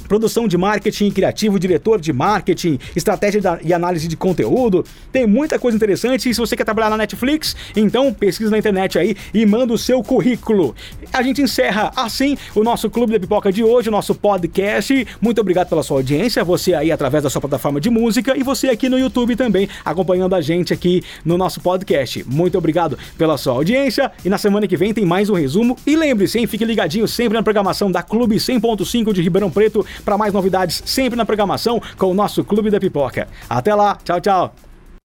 produção 0.07 0.47
de 0.47 0.57
marketing 0.57 1.11
criativo, 1.11 1.59
diretor 1.59 1.99
de 1.99 2.11
marketing, 2.11 2.79
estratégia 2.95 3.59
e 3.63 3.73
análise 3.73 4.07
de 4.07 4.15
conteúdo. 4.15 4.85
Tem 5.11 5.25
muita 5.25 5.57
coisa 5.59 5.75
interessante. 5.75 6.29
E 6.29 6.33
se 6.33 6.39
você 6.39 6.55
quer 6.55 6.63
trabalhar 6.63 6.89
na 6.89 6.97
Netflix, 6.97 7.55
então 7.75 8.13
pesquisa 8.13 8.51
na 8.51 8.57
internet 8.57 8.97
aí 8.97 9.15
e 9.33 9.45
manda 9.45 9.73
o 9.73 9.77
seu 9.77 10.03
currículo. 10.03 10.75
A 11.11 11.21
gente 11.21 11.41
encerra 11.41 11.91
assim 11.95 12.37
o 12.55 12.63
nosso 12.63 12.89
Clube 12.89 13.13
da 13.13 13.19
Pipoca 13.19 13.51
de 13.51 13.63
hoje, 13.63 13.89
o 13.89 13.91
nosso 13.91 14.15
podcast. 14.15 15.07
Muito 15.21 15.41
obrigado 15.41 15.69
pela 15.69 15.83
sua 15.83 15.97
audiência, 15.97 16.43
você 16.43 16.73
aí 16.73 16.91
através 16.91 17.23
da 17.23 17.29
sua 17.29 17.41
plataforma 17.41 17.79
de 17.79 17.89
música 17.89 18.37
e 18.37 18.43
você 18.43 18.69
aqui 18.69 18.89
no 18.89 18.97
YouTube 18.97 19.35
também 19.35 19.69
acompanhando 19.83 20.35
a 20.35 20.41
gente 20.41 20.73
aqui 20.73 21.01
no 21.23 21.37
nosso 21.37 21.59
podcast. 21.61 22.23
Muito 22.27 22.57
obrigado 22.57 22.97
pela 23.17 23.37
sua 23.37 23.53
audiência 23.53 24.11
e 24.23 24.29
na 24.29 24.37
semana 24.37 24.67
que 24.67 24.77
vem 24.77 24.93
tem 24.93 25.05
mais 25.05 25.29
um 25.29 25.33
resumo. 25.33 25.77
E 25.85 25.95
lembre-se, 25.95 26.39
hein, 26.39 26.47
fique 26.47 26.65
ligadinho 26.65 27.07
sempre 27.07 27.37
na 27.37 27.43
programação 27.43 27.91
da 27.91 28.01
Clube 28.01 28.35
100.5 28.35 29.13
de 29.13 29.21
Ribeirão 29.21 29.49
Preto 29.49 29.85
para 30.03 30.17
mais 30.17 30.33
novidades 30.33 30.81
sempre 30.85 31.15
na 31.15 31.25
programação 31.25 31.81
com 31.97 32.07
o 32.07 32.13
nosso 32.13 32.43
Clube 32.43 32.69
da 32.69 32.79
Pipoca. 32.79 33.27
Até 33.49 33.73
lá, 33.73 33.97
tchau, 34.03 34.19
tchau. 34.19 34.72